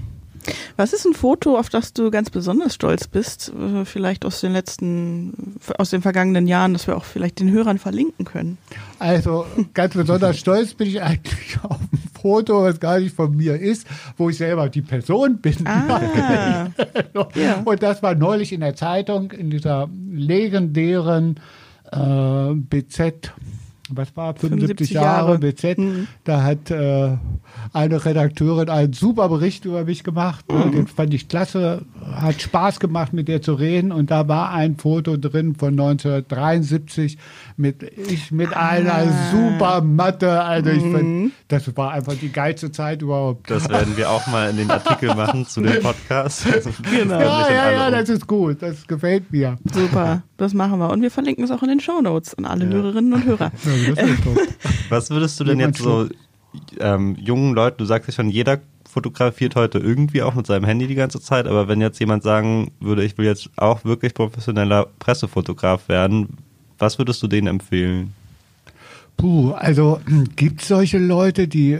Was 0.77 0.93
ist 0.93 1.05
ein 1.07 1.15
Foto, 1.15 1.59
auf 1.59 1.69
das 1.69 1.93
du 1.93 2.11
ganz 2.11 2.31
besonders 2.31 2.75
stolz 2.75 3.09
bist? 3.09 3.53
Äh, 3.59 3.85
Vielleicht 3.85 4.25
aus 4.25 4.41
den 4.41 4.53
letzten, 4.53 5.57
aus 5.79 5.91
den 5.91 6.03
vergangenen 6.03 6.47
Jahren, 6.47 6.73
dass 6.73 6.87
wir 6.87 6.97
auch 6.97 7.05
vielleicht 7.05 7.41
den 7.41 7.51
Hörern 7.51 7.79
verlinken 7.79 8.25
können. 8.25 8.59
Also 8.99 9.47
ganz 9.75 9.95
besonders 9.95 10.39
stolz 10.39 10.75
bin 10.75 10.89
ich 10.89 11.03
eigentlich 11.03 11.59
auf 11.63 11.79
ein 11.81 12.03
Foto, 12.21 12.63
was 12.63 12.81
gar 12.81 12.99
nicht 13.01 13.15
von 13.15 13.35
mir 13.37 13.59
ist, 13.61 13.87
wo 14.17 14.31
ich 14.31 14.39
selber 14.39 14.69
die 14.69 14.83
Person 14.83 15.39
bin. 15.39 15.67
Ah, 15.67 16.69
Ja. 17.35 17.63
Und 17.65 17.83
das 17.83 18.03
war 18.03 18.15
neulich 18.15 18.53
in 18.53 18.61
der 18.61 18.75
Zeitung, 18.75 19.31
in 19.33 19.51
dieser 19.51 19.89
legendären 20.11 21.41
äh, 21.93 22.55
BZ, 22.55 23.33
was 23.91 24.17
war, 24.17 24.35
75, 24.35 24.89
75 24.89 24.91
Jahre, 24.91 25.29
Jahre. 25.29 25.39
BZ. 25.39 25.79
Mhm. 25.79 26.07
Da 26.25 26.43
hat 26.43 26.71
äh, 26.71 27.17
eine 27.73 28.05
Redakteurin 28.05 28.69
einen 28.69 28.93
super 28.93 29.29
Bericht 29.29 29.65
über 29.65 29.85
mich 29.85 30.03
gemacht. 30.03 30.45
Ne? 30.51 30.71
Den 30.73 30.87
fand 30.87 31.15
ich 31.15 31.29
klasse, 31.29 31.83
hat 32.15 32.41
Spaß 32.43 32.81
gemacht, 32.81 33.13
mit 33.13 33.29
der 33.29 33.43
zu 33.43 33.55
reden. 33.55 33.93
Und 33.93 34.11
da 34.11 34.27
war 34.29 34.51
ein 34.51 34.77
Foto 34.77 35.17
drin 35.17 35.55
von 35.55 35.71
1973 35.71 37.19
mit 37.57 37.83
ich 37.83 38.31
mit 38.33 38.55
einer 38.57 39.07
super 39.31 39.81
Matte. 39.81 40.43
Also 40.43 40.71
ich 40.71 40.83
fand, 40.83 41.33
das 41.49 41.77
war 41.77 41.93
einfach 41.93 42.15
die 42.15 42.31
geilste 42.33 42.71
Zeit 42.73 43.03
überhaupt. 43.03 43.51
Das 43.51 43.69
werden 43.69 43.97
wir 43.97 44.11
auch 44.11 44.27
mal 44.27 44.51
in 44.51 44.57
den 44.57 44.71
Artikel 44.71 45.15
machen 45.15 45.47
zu 45.47 45.61
dem 45.61 45.83
Podcast. 45.83 46.47
Genau. 46.91 47.19
ja, 47.21 47.51
ja, 47.51 47.73
ja, 47.73 47.91
das 47.91 48.09
ist 48.09 48.27
gut. 48.27 48.63
Das 48.63 48.87
gefällt 48.87 49.31
mir. 49.31 49.57
super. 49.73 50.23
Das 50.37 50.55
machen 50.55 50.79
wir. 50.79 50.91
Und 50.91 51.03
wir 51.03 51.11
verlinken 51.11 51.45
es 51.45 51.51
auch 51.51 51.63
in 51.63 51.69
den 51.69 51.81
Shownotes 51.81 52.35
an 52.35 52.45
alle 52.45 52.65
Ja. 52.67 52.73
Hörerinnen 52.73 53.13
und 53.13 53.25
Hörer. 53.25 53.53
Ja. 53.65 53.73
Was 54.89 55.11
würdest 55.11 55.39
du 55.41 55.45
denn 55.45 55.61
jetzt 55.61 55.79
so 55.79 56.09
ähm, 56.81 57.17
jungen 57.21 57.55
Leuten, 57.55 57.79
du 57.79 57.85
sagst 57.85 58.09
ja 58.09 58.15
schon, 58.15 58.31
jeder 58.31 58.61
fotografiert 58.89 59.57
heute 59.57 59.79
irgendwie 59.79 60.23
auch 60.23 60.35
mit 60.35 60.47
seinem 60.47 60.65
Handy 60.65 60.87
die 60.87 60.95
ganze 60.95 61.21
Zeit, 61.21 61.47
aber 61.47 61.69
wenn 61.69 61.81
jetzt 61.81 61.99
jemand 61.99 62.23
sagen 62.23 62.73
würde, 62.81 63.05
ich 63.05 63.19
will 63.19 63.27
jetzt 63.27 63.51
auch 63.57 63.85
wirklich 63.85 64.15
professioneller 64.15 64.87
Pressefotograf 64.99 65.89
werden, 65.89 66.39
was 66.79 66.99
würdest 66.99 67.23
du 67.23 67.27
denen 67.27 67.47
empfehlen? 67.47 68.15
Puh, 69.17 69.53
also 69.53 70.01
gibt 70.37 70.61
es 70.61 70.69
solche 70.69 70.99
Leute, 70.99 71.49
die 71.49 71.79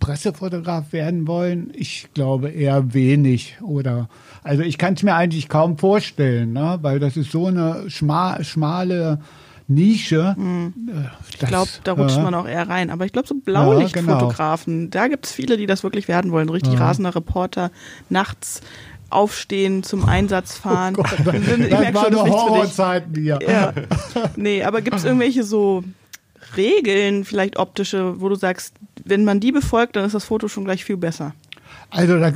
Pressefotograf 0.00 0.92
werden 0.92 1.28
wollen? 1.28 1.72
Ich 1.74 2.08
glaube 2.12 2.50
eher 2.50 2.92
wenig. 2.92 3.56
Oder 3.60 4.08
also 4.42 4.64
ich 4.64 4.78
kann 4.78 4.94
es 4.94 5.04
mir 5.04 5.14
eigentlich 5.14 5.48
kaum 5.48 5.78
vorstellen, 5.78 6.52
ne? 6.52 6.78
weil 6.82 6.98
das 6.98 7.16
ist 7.16 7.30
so 7.30 7.46
eine 7.46 7.88
schma 7.88 8.42
schmale 8.42 9.20
Nische. 9.74 10.36
Äh, 10.38 10.70
Ich 11.30 11.38
glaube, 11.38 11.70
da 11.84 11.92
rutscht 11.92 12.18
man 12.18 12.34
auch 12.34 12.46
eher 12.46 12.68
rein. 12.68 12.90
Aber 12.90 13.04
ich 13.04 13.12
glaube, 13.12 13.28
so 13.28 13.34
Blaulichtfotografen, 13.34 14.90
da 14.90 15.08
gibt 15.08 15.26
es 15.26 15.32
viele, 15.32 15.56
die 15.56 15.66
das 15.66 15.82
wirklich 15.82 16.08
werden 16.08 16.30
wollen. 16.32 16.48
Richtig 16.48 16.78
rasender 16.78 17.14
Reporter, 17.14 17.70
nachts 18.08 18.60
aufstehen, 19.10 19.82
zum 19.82 20.06
Einsatz 20.06 20.56
fahren. 20.56 20.94
Oh 20.96 21.02
Gott, 21.02 21.34
ich 21.34 21.68
das 21.68 21.80
merk 21.80 21.94
waren 21.94 22.04
schon, 22.04 22.12
das. 22.12 22.30
Horrorzeiten 22.30 23.14
hier. 23.14 23.38
Ja. 23.46 23.72
Nee, 24.36 24.64
aber 24.64 24.80
gibt 24.80 24.96
es 24.96 25.04
irgendwelche 25.04 25.44
so 25.44 25.84
Regeln, 26.56 27.24
vielleicht 27.24 27.58
optische, 27.58 28.20
wo 28.20 28.28
du 28.28 28.34
sagst, 28.34 28.74
wenn 29.04 29.24
man 29.24 29.40
die 29.40 29.52
befolgt, 29.52 29.96
dann 29.96 30.04
ist 30.04 30.14
das 30.14 30.24
Foto 30.24 30.48
schon 30.48 30.64
gleich 30.64 30.84
viel 30.84 30.96
besser. 30.96 31.34
Also 31.92 32.18
da, 32.18 32.32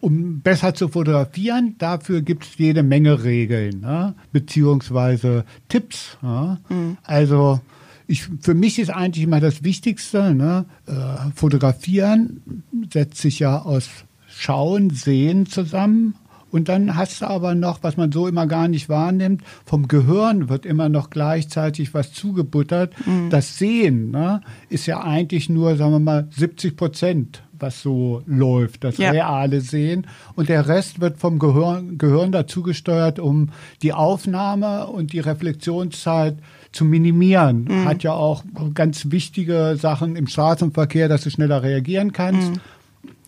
um 0.00 0.40
besser 0.40 0.74
zu 0.74 0.88
fotografieren, 0.88 1.76
dafür 1.78 2.22
gibt 2.22 2.44
es 2.44 2.58
jede 2.58 2.82
Menge 2.82 3.22
Regeln, 3.22 3.80
ne? 3.80 4.14
beziehungsweise 4.32 5.44
Tipps. 5.68 6.18
Ja? 6.22 6.58
Also 7.04 7.60
ich, 8.08 8.28
für 8.40 8.54
mich 8.54 8.80
ist 8.80 8.90
eigentlich 8.90 9.22
immer 9.22 9.38
das 9.38 9.62
Wichtigste, 9.62 10.34
ne? 10.34 10.64
äh, 10.86 10.92
fotografieren 11.36 12.64
setzt 12.92 13.18
sich 13.18 13.38
ja 13.38 13.62
aus 13.62 13.88
Schauen, 14.28 14.90
Sehen 14.90 15.46
zusammen. 15.46 16.16
Und 16.50 16.68
dann 16.68 16.96
hast 16.96 17.20
du 17.20 17.26
aber 17.26 17.54
noch, 17.54 17.82
was 17.82 17.96
man 17.96 18.10
so 18.10 18.26
immer 18.26 18.46
gar 18.46 18.66
nicht 18.66 18.88
wahrnimmt, 18.88 19.42
vom 19.64 19.88
Gehirn 19.88 20.48
wird 20.48 20.64
immer 20.66 20.88
noch 20.88 21.10
gleichzeitig 21.10 21.92
was 21.94 22.12
zugebuttert. 22.12 22.94
Das 23.30 23.58
Sehen 23.58 24.10
ne, 24.10 24.40
ist 24.68 24.86
ja 24.86 25.02
eigentlich 25.02 25.48
nur, 25.48 25.76
sagen 25.76 25.92
wir 25.92 26.00
mal, 26.00 26.28
70 26.30 26.76
Prozent, 26.76 27.42
was 27.58 27.82
so 27.82 28.22
läuft, 28.26 28.84
das 28.84 28.98
Ja. 28.98 29.10
reale 29.10 29.60
Sehen. 29.60 30.06
Und 30.34 30.48
der 30.48 30.68
Rest 30.68 31.00
wird 31.00 31.18
vom 31.18 31.38
Gehirn, 31.38 31.98
Gehirn 31.98 32.32
dazu 32.32 32.62
gesteuert, 32.62 33.18
um 33.18 33.50
die 33.82 33.92
Aufnahme 33.92 34.86
und 34.86 35.12
die 35.12 35.20
Reflexionszeit 35.20 36.38
zu 36.72 36.84
minimieren. 36.84 37.68
Hat 37.84 38.02
ja 38.02 38.12
auch 38.12 38.44
ganz 38.74 39.10
wichtige 39.10 39.76
Sachen 39.80 40.16
im 40.16 40.26
Straßenverkehr, 40.26 41.08
dass 41.08 41.22
du 41.22 41.30
schneller 41.30 41.62
reagieren 41.62 42.12
kannst. 42.12 42.52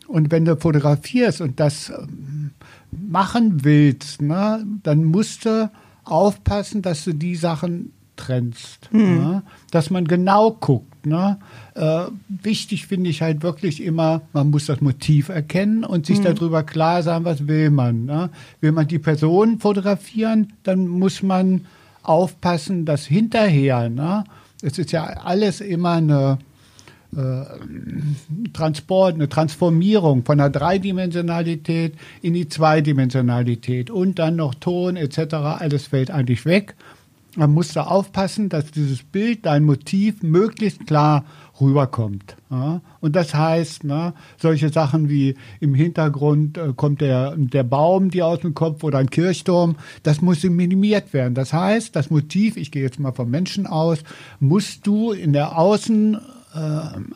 Und 0.07 0.31
wenn 0.31 0.45
du 0.45 0.57
fotografierst 0.57 1.41
und 1.43 1.61
das 1.61 1.91
ähm, 1.91 2.53
machen 2.91 3.65
willst, 3.65 4.23
ne, 4.23 4.65
dann 4.83 5.05
musst 5.05 5.45
du 5.45 5.71
aufpassen, 6.05 6.81
dass 6.81 7.05
du 7.05 7.13
die 7.13 7.37
Sachen 7.37 7.93
trennst. 8.19 8.93
Ne? 8.93 9.43
Dass 9.71 9.91
man 9.91 10.07
genau 10.07 10.51
guckt. 10.51 11.07
Ne? 11.07 11.39
Äh, 11.75 12.05
wichtig 12.29 12.87
finde 12.87 13.09
ich 13.09 13.23
halt 13.23 13.43
wirklich 13.43 13.83
immer, 13.83 14.23
man 14.33 14.51
muss 14.51 14.67
das 14.67 14.81
Motiv 14.81 15.31
erkennen 15.31 15.85
und 15.85 16.05
sich 16.05 16.21
darüber 16.21 16.63
klar 16.63 17.03
sein, 17.03 17.25
was 17.25 17.47
will 17.47 17.71
man. 17.71 18.05
Ne? 18.05 18.31
Will 18.61 18.73
man 18.73 18.87
die 18.89 18.99
Person 18.99 19.59
fotografieren, 19.59 20.53
dann 20.65 20.87
muss 20.87 21.23
man 21.23 21.67
aufpassen, 22.03 22.85
dass 22.85 23.07
hinterher, 23.07 23.89
ne? 23.89 24.25
es 24.63 24.79
ist 24.79 24.93
ja 24.93 25.05
alles 25.05 25.61
immer 25.61 25.93
eine 25.93 26.39
Transport, 28.53 29.15
eine 29.15 29.31
Transformierung 29.31 30.25
von 30.25 30.39
der 30.39 30.51
Dreidimensionalität 30.51 31.95
in 32.21 32.35
die 32.35 32.49
Zweidimensionalität 32.49 33.91
und 33.91 34.19
dann 34.19 34.37
noch 34.37 34.55
Ton 34.55 34.97
etc. 34.97 35.35
Alles 35.35 35.87
fällt 35.87 36.11
eigentlich 36.11 36.45
weg. 36.45 36.75
Man 37.39 37.55
muss 37.55 37.73
da 37.73 37.85
aufpassen, 37.85 38.49
dass 38.49 38.73
dieses 38.73 39.05
Bild, 39.05 39.47
dein 39.47 39.63
Motiv 39.63 40.25
möglichst 40.25 40.89
klar 40.89 41.25
rüberkommt. 41.61 42.37
Ja? 42.51 42.81
Und 42.99 43.15
das 43.15 43.33
heißt, 43.33 43.85
ne, 43.85 44.13
solche 44.39 44.71
Sachen 44.71 45.09
wie 45.09 45.37
im 45.61 45.73
Hintergrund 45.73 46.59
äh, 46.59 46.73
kommt 46.75 47.01
der, 47.01 47.37
der 47.37 47.63
Baum 47.63 48.11
dir 48.11 48.27
aus 48.27 48.41
dem 48.41 48.55
Kopf 48.55 48.83
oder 48.83 48.99
ein 48.99 49.09
Kirchturm, 49.09 49.77
das 50.03 50.21
muss 50.21 50.43
minimiert 50.43 51.13
werden. 51.13 51.35
Das 51.35 51.53
heißt, 51.53 51.95
das 51.95 52.11
Motiv, 52.11 52.57
ich 52.57 52.73
gehe 52.73 52.83
jetzt 52.83 52.99
mal 52.99 53.13
vom 53.13 53.31
Menschen 53.31 53.69
aus, 53.69 54.01
musst 54.41 54.85
du 54.85 55.13
in 55.13 55.33
der 55.33 55.57
Außen 55.57 56.15
äh, 56.15 56.59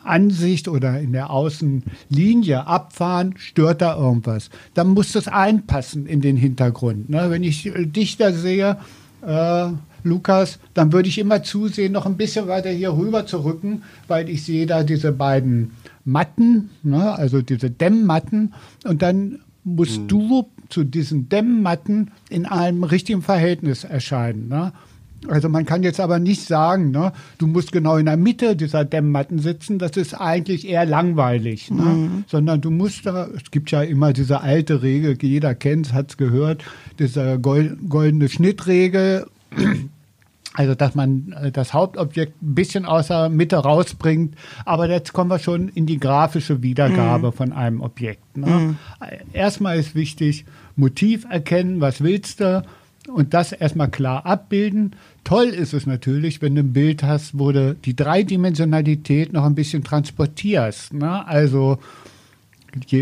Ansicht 0.05 0.69
oder 0.69 1.01
in 1.01 1.11
der 1.11 1.31
Außenlinie 1.31 2.65
abfahren, 2.65 3.33
stört 3.35 3.81
da 3.81 3.97
irgendwas. 3.97 4.49
Dann 4.73 4.87
muss 4.87 5.11
das 5.11 5.27
einpassen 5.27 6.05
in 6.05 6.21
den 6.21 6.37
Hintergrund. 6.37 7.09
Ne? 7.09 7.25
Wenn 7.29 7.43
ich 7.43 7.65
äh, 7.65 7.85
dich 7.87 8.15
da 8.15 8.31
sehe, 8.31 8.77
äh, 9.21 9.67
Lukas, 10.03 10.59
dann 10.73 10.91
würde 10.91 11.09
ich 11.09 11.17
immer 11.17 11.43
zusehen, 11.43 11.91
noch 11.93 12.05
ein 12.05 12.17
bisschen 12.17 12.47
weiter 12.47 12.69
hier 12.69 12.95
rüber 12.95 13.25
zu 13.25 13.43
rücken, 13.43 13.83
weil 14.07 14.29
ich 14.29 14.43
sehe 14.43 14.65
da 14.65 14.83
diese 14.83 15.11
beiden 15.11 15.71
Matten, 16.05 16.69
ne? 16.83 17.13
also 17.15 17.41
diese 17.41 17.69
Dämmmatten 17.69 18.53
und 18.83 19.01
dann 19.01 19.39
musst 19.63 20.01
du 20.07 20.49
zu 20.69 20.83
diesen 20.83 21.29
Dämmmatten 21.29 22.11
in 22.29 22.45
einem 22.45 22.83
richtigen 22.83 23.21
Verhältnis 23.21 23.83
erscheinen. 23.83 24.49
Ne? 24.49 24.73
Also 25.27 25.47
man 25.49 25.65
kann 25.65 25.83
jetzt 25.83 25.99
aber 25.99 26.19
nicht 26.19 26.45
sagen, 26.45 26.91
ne, 26.91 27.13
du 27.37 27.47
musst 27.47 27.71
genau 27.71 27.97
in 27.97 28.05
der 28.05 28.17
Mitte 28.17 28.55
dieser 28.55 28.83
Dämmmatten 28.83 29.39
sitzen, 29.39 29.79
das 29.79 29.91
ist 29.95 30.13
eigentlich 30.13 30.67
eher 30.67 30.85
langweilig, 30.85 31.71
ne? 31.71 32.23
sondern 32.27 32.59
du 32.61 32.71
musst 32.71 33.05
da, 33.05 33.27
es 33.27 33.51
gibt 33.51 33.71
ja 33.71 33.81
immer 33.83 34.13
diese 34.13 34.41
alte 34.41 34.81
Regel, 34.81 35.17
jeder 35.21 35.55
kennt 35.55 35.93
hat 35.93 36.11
es 36.11 36.17
gehört, 36.17 36.63
diese 36.99 37.39
gol 37.39 37.77
goldene 37.87 38.27
Schnittregel, 38.27 39.25
also 40.53 40.75
dass 40.75 40.95
man 40.95 41.33
äh, 41.41 41.51
das 41.51 41.73
Hauptobjekt 41.73 42.41
ein 42.41 42.55
bisschen 42.55 42.85
aus 42.85 43.07
der 43.07 43.29
Mitte 43.29 43.57
rausbringt, 43.57 44.35
aber 44.65 44.89
jetzt 44.89 45.13
kommen 45.13 45.29
wir 45.29 45.39
schon 45.39 45.69
in 45.69 45.85
die 45.85 45.99
grafische 45.99 46.61
Wiedergabe 46.61 47.31
von 47.31 47.53
einem 47.53 47.81
Objekt. 47.81 48.37
Ne? 48.37 48.75
Erstmal 49.33 49.79
ist 49.79 49.95
wichtig, 49.95 50.45
Motiv 50.75 51.25
erkennen, 51.29 51.81
was 51.81 52.01
willst 52.01 52.39
du, 52.39 52.63
und 53.07 53.33
das 53.33 53.51
erstmal 53.51 53.89
klar 53.89 54.25
abbilden. 54.25 54.95
Toll 55.23 55.47
ist 55.47 55.73
es 55.73 55.85
natürlich, 55.85 56.41
wenn 56.41 56.55
du 56.55 56.61
ein 56.61 56.73
Bild 56.73 57.03
hast, 57.03 57.37
wo 57.37 57.51
du 57.51 57.75
die 57.75 57.95
Dreidimensionalität 57.95 59.33
noch 59.33 59.43
ein 59.43 59.55
bisschen 59.55 59.83
transportierst. 59.83 60.93
Ne? 60.93 61.27
Also 61.27 61.79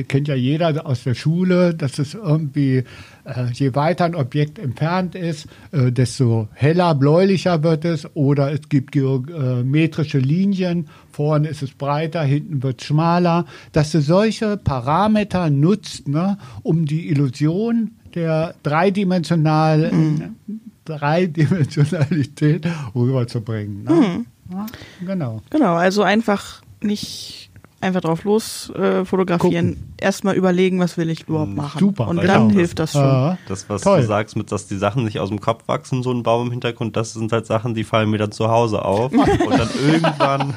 kennt 0.08 0.28
ja 0.28 0.36
jeder 0.36 0.86
aus 0.86 1.04
der 1.04 1.16
Schule, 1.16 1.74
dass 1.74 2.00
es 2.00 2.14
irgendwie, 2.14 2.84
äh, 3.24 3.52
je 3.54 3.74
weiter 3.76 4.06
ein 4.06 4.16
Objekt 4.16 4.60
entfernt 4.60 5.16
ist, 5.16 5.48
äh, 5.72 5.92
desto 5.92 6.48
heller, 6.54 6.96
bläulicher 6.96 7.64
wird 7.64 7.86
es. 7.86 8.08
Oder 8.16 8.52
es 8.52 8.68
gibt 8.70 8.92
geometrische 8.92 10.20
Linien, 10.20 10.88
vorne 11.12 11.48
ist 11.48 11.62
es 11.62 11.72
breiter, 11.72 12.24
hinten 12.24 12.64
wird 12.64 12.82
es 12.82 12.88
schmaler. 12.88 13.46
Dass 13.72 13.92
du 13.92 14.02
solche 14.02 14.58
Parameter 14.58 15.50
nutzt, 15.50 16.08
ne, 16.08 16.38
um 16.64 16.86
die 16.86 17.10
Illusion 17.10 17.92
der 18.14 18.56
dreidimensional, 18.64 19.92
mhm. 19.92 20.36
Dreidimensionalität 20.84 22.68
rüberzubringen. 22.96 23.84
Ne? 23.84 23.92
Mhm. 23.92 24.26
Ja, 24.52 24.66
genau. 25.06 25.42
Genau, 25.50 25.76
also 25.76 26.04
einfach 26.04 26.62
nicht 26.82 27.51
einfach 27.82 28.02
drauf 28.02 28.24
los 28.24 28.72
äh, 28.76 29.04
fotografieren, 29.06 29.94
erstmal 29.98 30.36
überlegen, 30.36 30.80
was 30.80 30.98
will 30.98 31.10
ich 31.10 31.28
überhaupt 31.28 31.56
machen. 31.56 31.80
Super. 31.80 32.08
Und 32.08 32.18
dann 32.18 32.50
genau. 32.50 32.50
hilft 32.52 32.80
das 32.80 32.94
schon. 32.94 33.38
Das, 33.48 33.70
was 33.70 33.82
Toll. 33.82 34.02
du 34.02 34.08
sagst, 34.08 34.36
mit 34.36 34.52
dass 34.52 34.68
die 34.68 34.78
Sachen 34.78 35.04
nicht 35.04 35.20
aus 35.20 35.30
dem 35.30 35.42
Kopf 35.42 35.68
wachsen, 35.68 36.04
so 36.04 36.12
ein 36.12 36.24
Baum 36.24 36.48
im 36.48 36.52
Hintergrund, 36.52 36.96
das 36.96 37.14
sind 37.14 37.32
halt 37.32 37.46
Sachen, 37.46 37.74
die 37.74 37.84
fallen 37.84 38.10
mir 38.10 38.18
dann 38.18 38.32
zu 38.32 38.50
Hause 38.50 38.84
auf. 38.86 39.12
und 39.12 39.60
dann 39.60 39.70
irgendwann, 39.86 40.54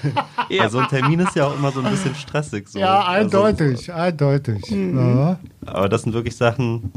ja. 0.49 0.63
also 0.63 0.79
ein 0.79 0.89
Termin 0.89 1.21
ist 1.21 1.35
ja 1.35 1.47
auch 1.47 1.57
immer 1.57 1.73
so 1.73 1.81
ein 1.81 1.91
bisschen 1.91 2.15
stressig. 2.15 2.69
So. 2.69 2.79
Ja, 2.79 3.07
eindeutig, 3.07 3.93
also, 3.93 3.93
eindeutig. 3.93 4.71
Mhm. 4.71 4.99
Ja. 4.99 5.39
Aber 5.67 5.89
das 5.89 6.03
sind 6.03 6.13
wirklich 6.13 6.37
Sachen, 6.37 6.93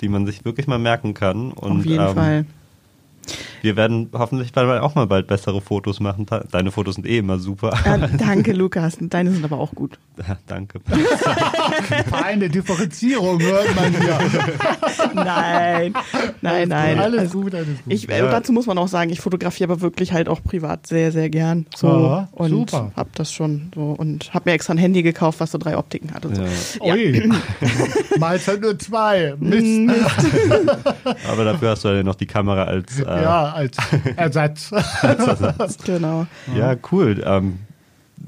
die 0.00 0.08
man 0.08 0.26
sich 0.26 0.44
wirklich 0.44 0.66
mal 0.66 0.78
merken 0.78 1.14
kann. 1.14 1.52
Und, 1.52 1.80
Auf 1.80 1.86
jeden 1.86 2.06
ähm, 2.06 2.14
Fall. 2.14 2.46
Wir 3.62 3.76
werden 3.76 4.10
hoffentlich 4.12 4.56
auch 4.56 4.94
mal 4.94 5.06
bald 5.06 5.26
bessere 5.26 5.60
Fotos 5.60 6.00
machen. 6.00 6.26
Deine 6.50 6.70
Fotos 6.70 6.96
sind 6.96 7.06
eh 7.06 7.18
immer 7.18 7.38
super. 7.38 7.72
Ja, 7.84 7.96
danke, 7.98 8.52
Lukas. 8.52 8.98
Deine 9.00 9.30
sind 9.30 9.44
aber 9.44 9.58
auch 9.58 9.72
gut. 9.72 9.98
Ja, 10.26 10.36
danke. 10.48 10.80
Feine 12.10 12.48
Differenzierung 12.48 13.40
hört 13.40 13.72
man 13.76 13.94
hier. 13.94 14.18
nein, 15.14 15.94
nein, 16.40 16.68
nein. 16.68 16.98
Alles 16.98 17.20
also, 17.20 17.40
gut, 17.40 17.54
alles 17.54 17.68
gut. 17.84 17.92
Ich, 17.92 18.08
ja. 18.08 18.28
Dazu 18.28 18.52
muss 18.52 18.66
man 18.66 18.78
auch 18.78 18.88
sagen, 18.88 19.10
ich 19.10 19.20
fotografiere 19.20 19.70
aber 19.70 19.80
wirklich 19.80 20.12
halt 20.12 20.28
auch 20.28 20.42
privat 20.42 20.88
sehr, 20.88 21.12
sehr 21.12 21.30
gern. 21.30 21.66
So, 21.76 21.86
ja, 21.86 22.28
und 22.32 22.50
super. 22.50 22.90
hab 22.96 23.14
das 23.14 23.32
schon 23.32 23.70
so 23.76 23.94
und 23.96 24.34
hab 24.34 24.44
mir 24.44 24.52
extra 24.52 24.74
ein 24.74 24.78
Handy 24.78 25.04
gekauft, 25.04 25.38
was 25.38 25.52
so 25.52 25.58
drei 25.58 25.78
Optiken 25.78 26.12
hat 26.12 26.26
und 26.26 26.34
so. 26.34 26.42
Ja. 26.82 26.94
Ui. 26.94 27.30
Mal 28.18 28.40
halt 28.44 28.60
nur 28.60 28.76
zwei. 28.76 29.34
Mist. 29.38 29.96
aber 31.30 31.44
dafür 31.44 31.70
hast 31.70 31.84
du 31.84 31.88
ja 31.90 32.02
noch 32.02 32.16
die 32.16 32.26
Kamera 32.26 32.64
als 32.64 32.98
äh, 32.98 33.04
ja, 33.22 33.52
als 33.52 33.76
Ersatz. 34.16 34.72
als 35.02 35.26
Ersatz. 35.26 35.78
Genau. 35.84 36.26
Ja, 36.56 36.76
cool. 36.92 37.22
Ähm, 37.24 37.58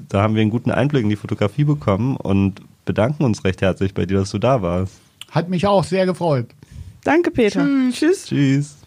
da 0.09 0.21
haben 0.21 0.35
wir 0.35 0.41
einen 0.41 0.51
guten 0.51 0.71
Einblick 0.71 1.03
in 1.03 1.09
die 1.09 1.15
Fotografie 1.15 1.63
bekommen 1.63 2.15
und 2.17 2.61
bedanken 2.85 3.23
uns 3.23 3.43
recht 3.43 3.61
herzlich 3.61 3.93
bei 3.93 4.05
dir, 4.05 4.19
dass 4.19 4.31
du 4.31 4.39
da 4.39 4.61
warst. 4.61 4.99
Hat 5.29 5.49
mich 5.49 5.65
auch 5.67 5.83
sehr 5.83 6.05
gefreut. 6.05 6.47
Danke, 7.03 7.31
Peter. 7.31 7.65
Tschüss. 7.65 7.99
Tschüss. 7.99 8.25
Tschüss. 8.25 8.77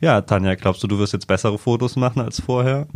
Ja, 0.00 0.20
Tanja, 0.20 0.54
glaubst 0.54 0.82
du, 0.82 0.86
du 0.86 0.98
wirst 0.98 1.12
jetzt 1.12 1.26
bessere 1.26 1.58
Fotos 1.58 1.96
machen 1.96 2.20
als 2.20 2.40
vorher? 2.40 2.86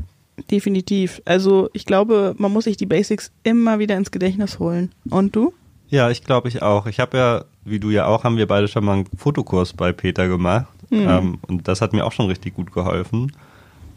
Definitiv. 0.50 1.20
Also 1.24 1.68
ich 1.72 1.84
glaube, 1.84 2.34
man 2.38 2.52
muss 2.52 2.64
sich 2.64 2.76
die 2.76 2.86
Basics 2.86 3.32
immer 3.42 3.78
wieder 3.78 3.96
ins 3.96 4.10
Gedächtnis 4.10 4.58
holen. 4.58 4.92
Und 5.10 5.36
du? 5.36 5.52
Ja, 5.88 6.10
ich 6.10 6.24
glaube 6.24 6.48
ich 6.48 6.62
auch. 6.62 6.86
Ich 6.86 7.00
habe 7.00 7.18
ja, 7.18 7.44
wie 7.64 7.80
du 7.80 7.90
ja 7.90 8.06
auch, 8.06 8.24
haben 8.24 8.36
wir 8.36 8.46
beide 8.46 8.68
schon 8.68 8.84
mal 8.84 8.94
einen 8.94 9.06
Fotokurs 9.16 9.72
bei 9.74 9.92
Peter 9.92 10.28
gemacht. 10.28 10.71
Mhm. 10.92 11.08
Ähm, 11.08 11.38
und 11.48 11.68
das 11.68 11.80
hat 11.80 11.94
mir 11.94 12.04
auch 12.04 12.12
schon 12.12 12.26
richtig 12.26 12.54
gut 12.54 12.72
geholfen. 12.72 13.32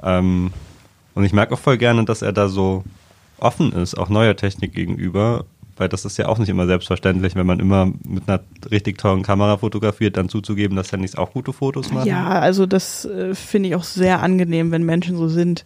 Ähm, 0.01 0.51
und 1.13 1.25
ich 1.25 1.33
merke 1.33 1.53
auch 1.53 1.59
voll 1.59 1.77
gerne, 1.77 2.05
dass 2.05 2.21
er 2.21 2.31
da 2.31 2.47
so 2.47 2.83
offen 3.37 3.73
ist, 3.73 3.97
auch 3.97 4.09
neuer 4.09 4.35
Technik 4.35 4.73
gegenüber, 4.73 5.43
weil 5.75 5.89
das 5.89 6.05
ist 6.05 6.17
ja 6.17 6.27
auch 6.27 6.37
nicht 6.37 6.47
immer 6.47 6.67
selbstverständlich, 6.67 7.35
wenn 7.35 7.45
man 7.45 7.59
immer 7.59 7.91
mit 8.07 8.29
einer 8.29 8.39
richtig 8.71 8.97
tollen 8.97 9.23
Kamera 9.23 9.57
fotografiert, 9.57 10.15
dann 10.15 10.29
zuzugeben, 10.29 10.77
dass 10.77 10.93
Handys 10.93 11.15
auch 11.15 11.33
gute 11.33 11.51
Fotos 11.51 11.91
machen. 11.91 12.07
Ja, 12.07 12.39
also 12.39 12.65
das 12.65 13.03
äh, 13.03 13.35
finde 13.35 13.69
ich 13.69 13.75
auch 13.75 13.83
sehr 13.83 14.23
angenehm, 14.23 14.71
wenn 14.71 14.83
Menschen 14.83 15.17
so 15.17 15.27
sind, 15.27 15.65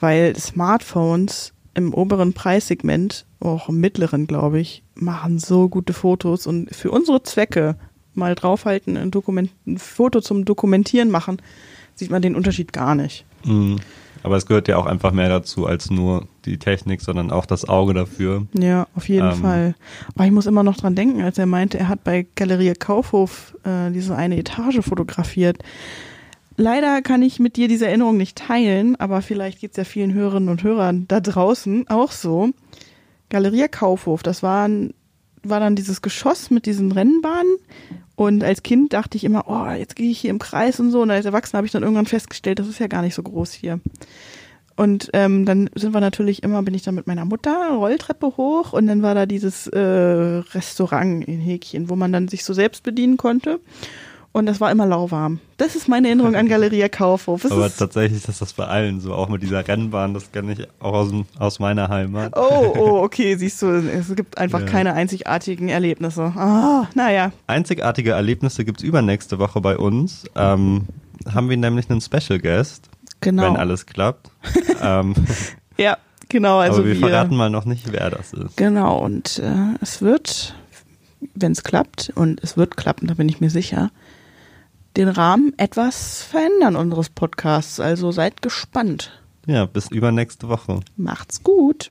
weil 0.00 0.34
Smartphones 0.34 1.52
im 1.74 1.94
oberen 1.94 2.32
Preissegment, 2.32 3.26
auch 3.38 3.68
im 3.68 3.78
mittleren, 3.78 4.26
glaube 4.26 4.58
ich, 4.58 4.82
machen 4.96 5.38
so 5.38 5.68
gute 5.68 5.92
Fotos 5.92 6.48
und 6.48 6.74
für 6.74 6.90
unsere 6.90 7.22
Zwecke 7.22 7.76
mal 8.16 8.34
draufhalten, 8.34 8.96
ein, 8.96 9.10
Dokument, 9.10 9.50
ein 9.66 9.78
Foto 9.78 10.20
zum 10.20 10.44
Dokumentieren 10.44 11.10
machen, 11.10 11.40
sieht 11.94 12.10
man 12.10 12.22
den 12.22 12.36
Unterschied 12.36 12.72
gar 12.72 12.94
nicht. 12.94 13.24
Mhm. 13.44 13.78
Aber 14.22 14.36
es 14.36 14.46
gehört 14.46 14.68
ja 14.68 14.78
auch 14.78 14.86
einfach 14.86 15.12
mehr 15.12 15.28
dazu 15.28 15.66
als 15.66 15.90
nur 15.90 16.26
die 16.46 16.58
Technik, 16.58 17.02
sondern 17.02 17.30
auch 17.30 17.44
das 17.44 17.68
Auge 17.68 17.92
dafür. 17.92 18.46
Ja, 18.58 18.86
auf 18.94 19.06
jeden 19.08 19.28
ähm, 19.28 19.36
Fall. 19.36 19.74
Aber 20.14 20.24
ich 20.24 20.32
muss 20.32 20.46
immer 20.46 20.62
noch 20.62 20.78
dran 20.78 20.94
denken, 20.94 21.20
als 21.20 21.36
er 21.36 21.44
meinte, 21.44 21.78
er 21.78 21.88
hat 21.88 22.04
bei 22.04 22.26
Galerie 22.34 22.72
Kaufhof 22.72 23.54
äh, 23.64 23.90
diese 23.90 24.16
eine 24.16 24.38
Etage 24.38 24.80
fotografiert. 24.80 25.58
Leider 26.56 27.02
kann 27.02 27.20
ich 27.22 27.38
mit 27.38 27.56
dir 27.56 27.68
diese 27.68 27.86
Erinnerung 27.86 28.16
nicht 28.16 28.38
teilen, 28.38 28.96
aber 28.96 29.20
vielleicht 29.20 29.60
geht 29.60 29.72
es 29.72 29.76
ja 29.76 29.84
vielen 29.84 30.14
Hörerinnen 30.14 30.48
und 30.48 30.62
Hörern 30.62 31.06
da 31.06 31.20
draußen 31.20 31.88
auch 31.88 32.12
so. 32.12 32.50
Galerie 33.28 33.68
Kaufhof, 33.68 34.22
das 34.22 34.42
war, 34.42 34.70
war 35.48 35.60
dann 35.60 35.76
dieses 35.76 36.02
Geschoss 36.02 36.50
mit 36.50 36.66
diesen 36.66 36.92
Rennbahnen 36.92 37.56
und 38.16 38.44
als 38.44 38.62
Kind 38.62 38.92
dachte 38.92 39.16
ich 39.16 39.24
immer, 39.24 39.44
oh, 39.48 39.70
jetzt 39.70 39.96
gehe 39.96 40.10
ich 40.10 40.20
hier 40.20 40.30
im 40.30 40.38
Kreis 40.38 40.78
und 40.78 40.90
so. 40.90 41.02
Und 41.02 41.10
als 41.10 41.26
Erwachsener 41.26 41.58
habe 41.58 41.66
ich 41.66 41.72
dann 41.72 41.82
irgendwann 41.82 42.06
festgestellt, 42.06 42.58
das 42.58 42.68
ist 42.68 42.78
ja 42.78 42.86
gar 42.86 43.02
nicht 43.02 43.14
so 43.14 43.22
groß 43.22 43.52
hier. 43.52 43.80
Und 44.76 45.10
ähm, 45.12 45.44
dann 45.44 45.70
sind 45.74 45.94
wir 45.94 46.00
natürlich 46.00 46.42
immer, 46.42 46.62
bin 46.62 46.74
ich 46.74 46.82
dann 46.82 46.96
mit 46.96 47.06
meiner 47.06 47.24
Mutter 47.24 47.70
Rolltreppe 47.72 48.36
hoch 48.36 48.72
und 48.72 48.86
dann 48.86 49.02
war 49.02 49.14
da 49.14 49.24
dieses 49.24 49.68
äh, 49.68 49.78
Restaurant 49.78 51.26
in 51.26 51.40
Häkchen, 51.40 51.88
wo 51.88 51.96
man 51.96 52.12
dann 52.12 52.26
sich 52.26 52.44
so 52.44 52.52
selbst 52.52 52.82
bedienen 52.82 53.16
konnte. 53.16 53.60
Und 54.36 54.46
das 54.46 54.60
war 54.60 54.72
immer 54.72 54.84
lauwarm. 54.84 55.38
Das 55.58 55.76
ist 55.76 55.86
meine 55.86 56.08
Erinnerung 56.08 56.34
an 56.34 56.48
Galeria 56.48 56.88
Kaufhof. 56.88 57.42
Das 57.42 57.52
Aber 57.52 57.72
tatsächlich 57.72 58.28
ist 58.28 58.40
das 58.40 58.52
bei 58.52 58.66
allen 58.66 58.98
so, 58.98 59.14
auch 59.14 59.28
mit 59.28 59.44
dieser 59.44 59.66
Rennbahn, 59.66 60.12
das 60.12 60.32
kenne 60.32 60.54
ich 60.54 60.66
auch 60.80 60.92
aus, 60.92 61.12
aus 61.38 61.60
meiner 61.60 61.88
Heimat. 61.88 62.32
Oh, 62.36 62.72
oh, 62.76 63.02
okay, 63.04 63.36
siehst 63.36 63.62
du, 63.62 63.68
es 63.68 64.12
gibt 64.16 64.36
einfach 64.36 64.62
ja. 64.62 64.66
keine 64.66 64.94
einzigartigen 64.94 65.68
Erlebnisse. 65.68 66.32
Ah, 66.34 66.88
naja. 66.96 67.30
Einzigartige 67.46 68.10
Erlebnisse 68.10 68.64
gibt 68.64 68.80
es 68.80 68.84
übernächste 68.84 69.38
Woche 69.38 69.60
bei 69.60 69.78
uns. 69.78 70.24
Ähm, 70.34 70.88
haben 71.32 71.48
wir 71.48 71.56
nämlich 71.56 71.88
einen 71.88 72.00
Special 72.00 72.40
Guest. 72.40 72.90
Genau. 73.20 73.44
Wenn 73.44 73.56
alles 73.56 73.86
klappt. 73.86 74.32
ähm, 74.82 75.14
ja, 75.78 75.96
genau. 76.28 76.58
Also 76.58 76.78
aber 76.78 76.86
wir, 76.86 76.94
wir, 76.94 77.08
verraten 77.08 77.36
mal 77.36 77.50
noch 77.50 77.66
nicht, 77.66 77.92
wer 77.92 78.10
das 78.10 78.32
ist. 78.32 78.56
Genau, 78.56 78.98
und 78.98 79.38
äh, 79.38 79.76
es 79.80 80.02
wird, 80.02 80.56
wenn 81.36 81.52
es 81.52 81.62
klappt, 81.62 82.10
und 82.16 82.42
es 82.42 82.56
wird 82.56 82.76
klappen, 82.76 83.06
da 83.06 83.14
bin 83.14 83.28
ich 83.28 83.40
mir 83.40 83.50
sicher, 83.50 83.92
den 84.96 85.08
Rahmen 85.08 85.52
etwas 85.56 86.22
verändern 86.22 86.76
unseres 86.76 87.10
Podcasts. 87.10 87.80
Also 87.80 88.12
seid 88.12 88.42
gespannt. 88.42 89.10
Ja, 89.46 89.66
bis 89.66 89.90
übernächste 89.90 90.48
Woche. 90.48 90.80
Macht's 90.96 91.42
gut. 91.42 91.82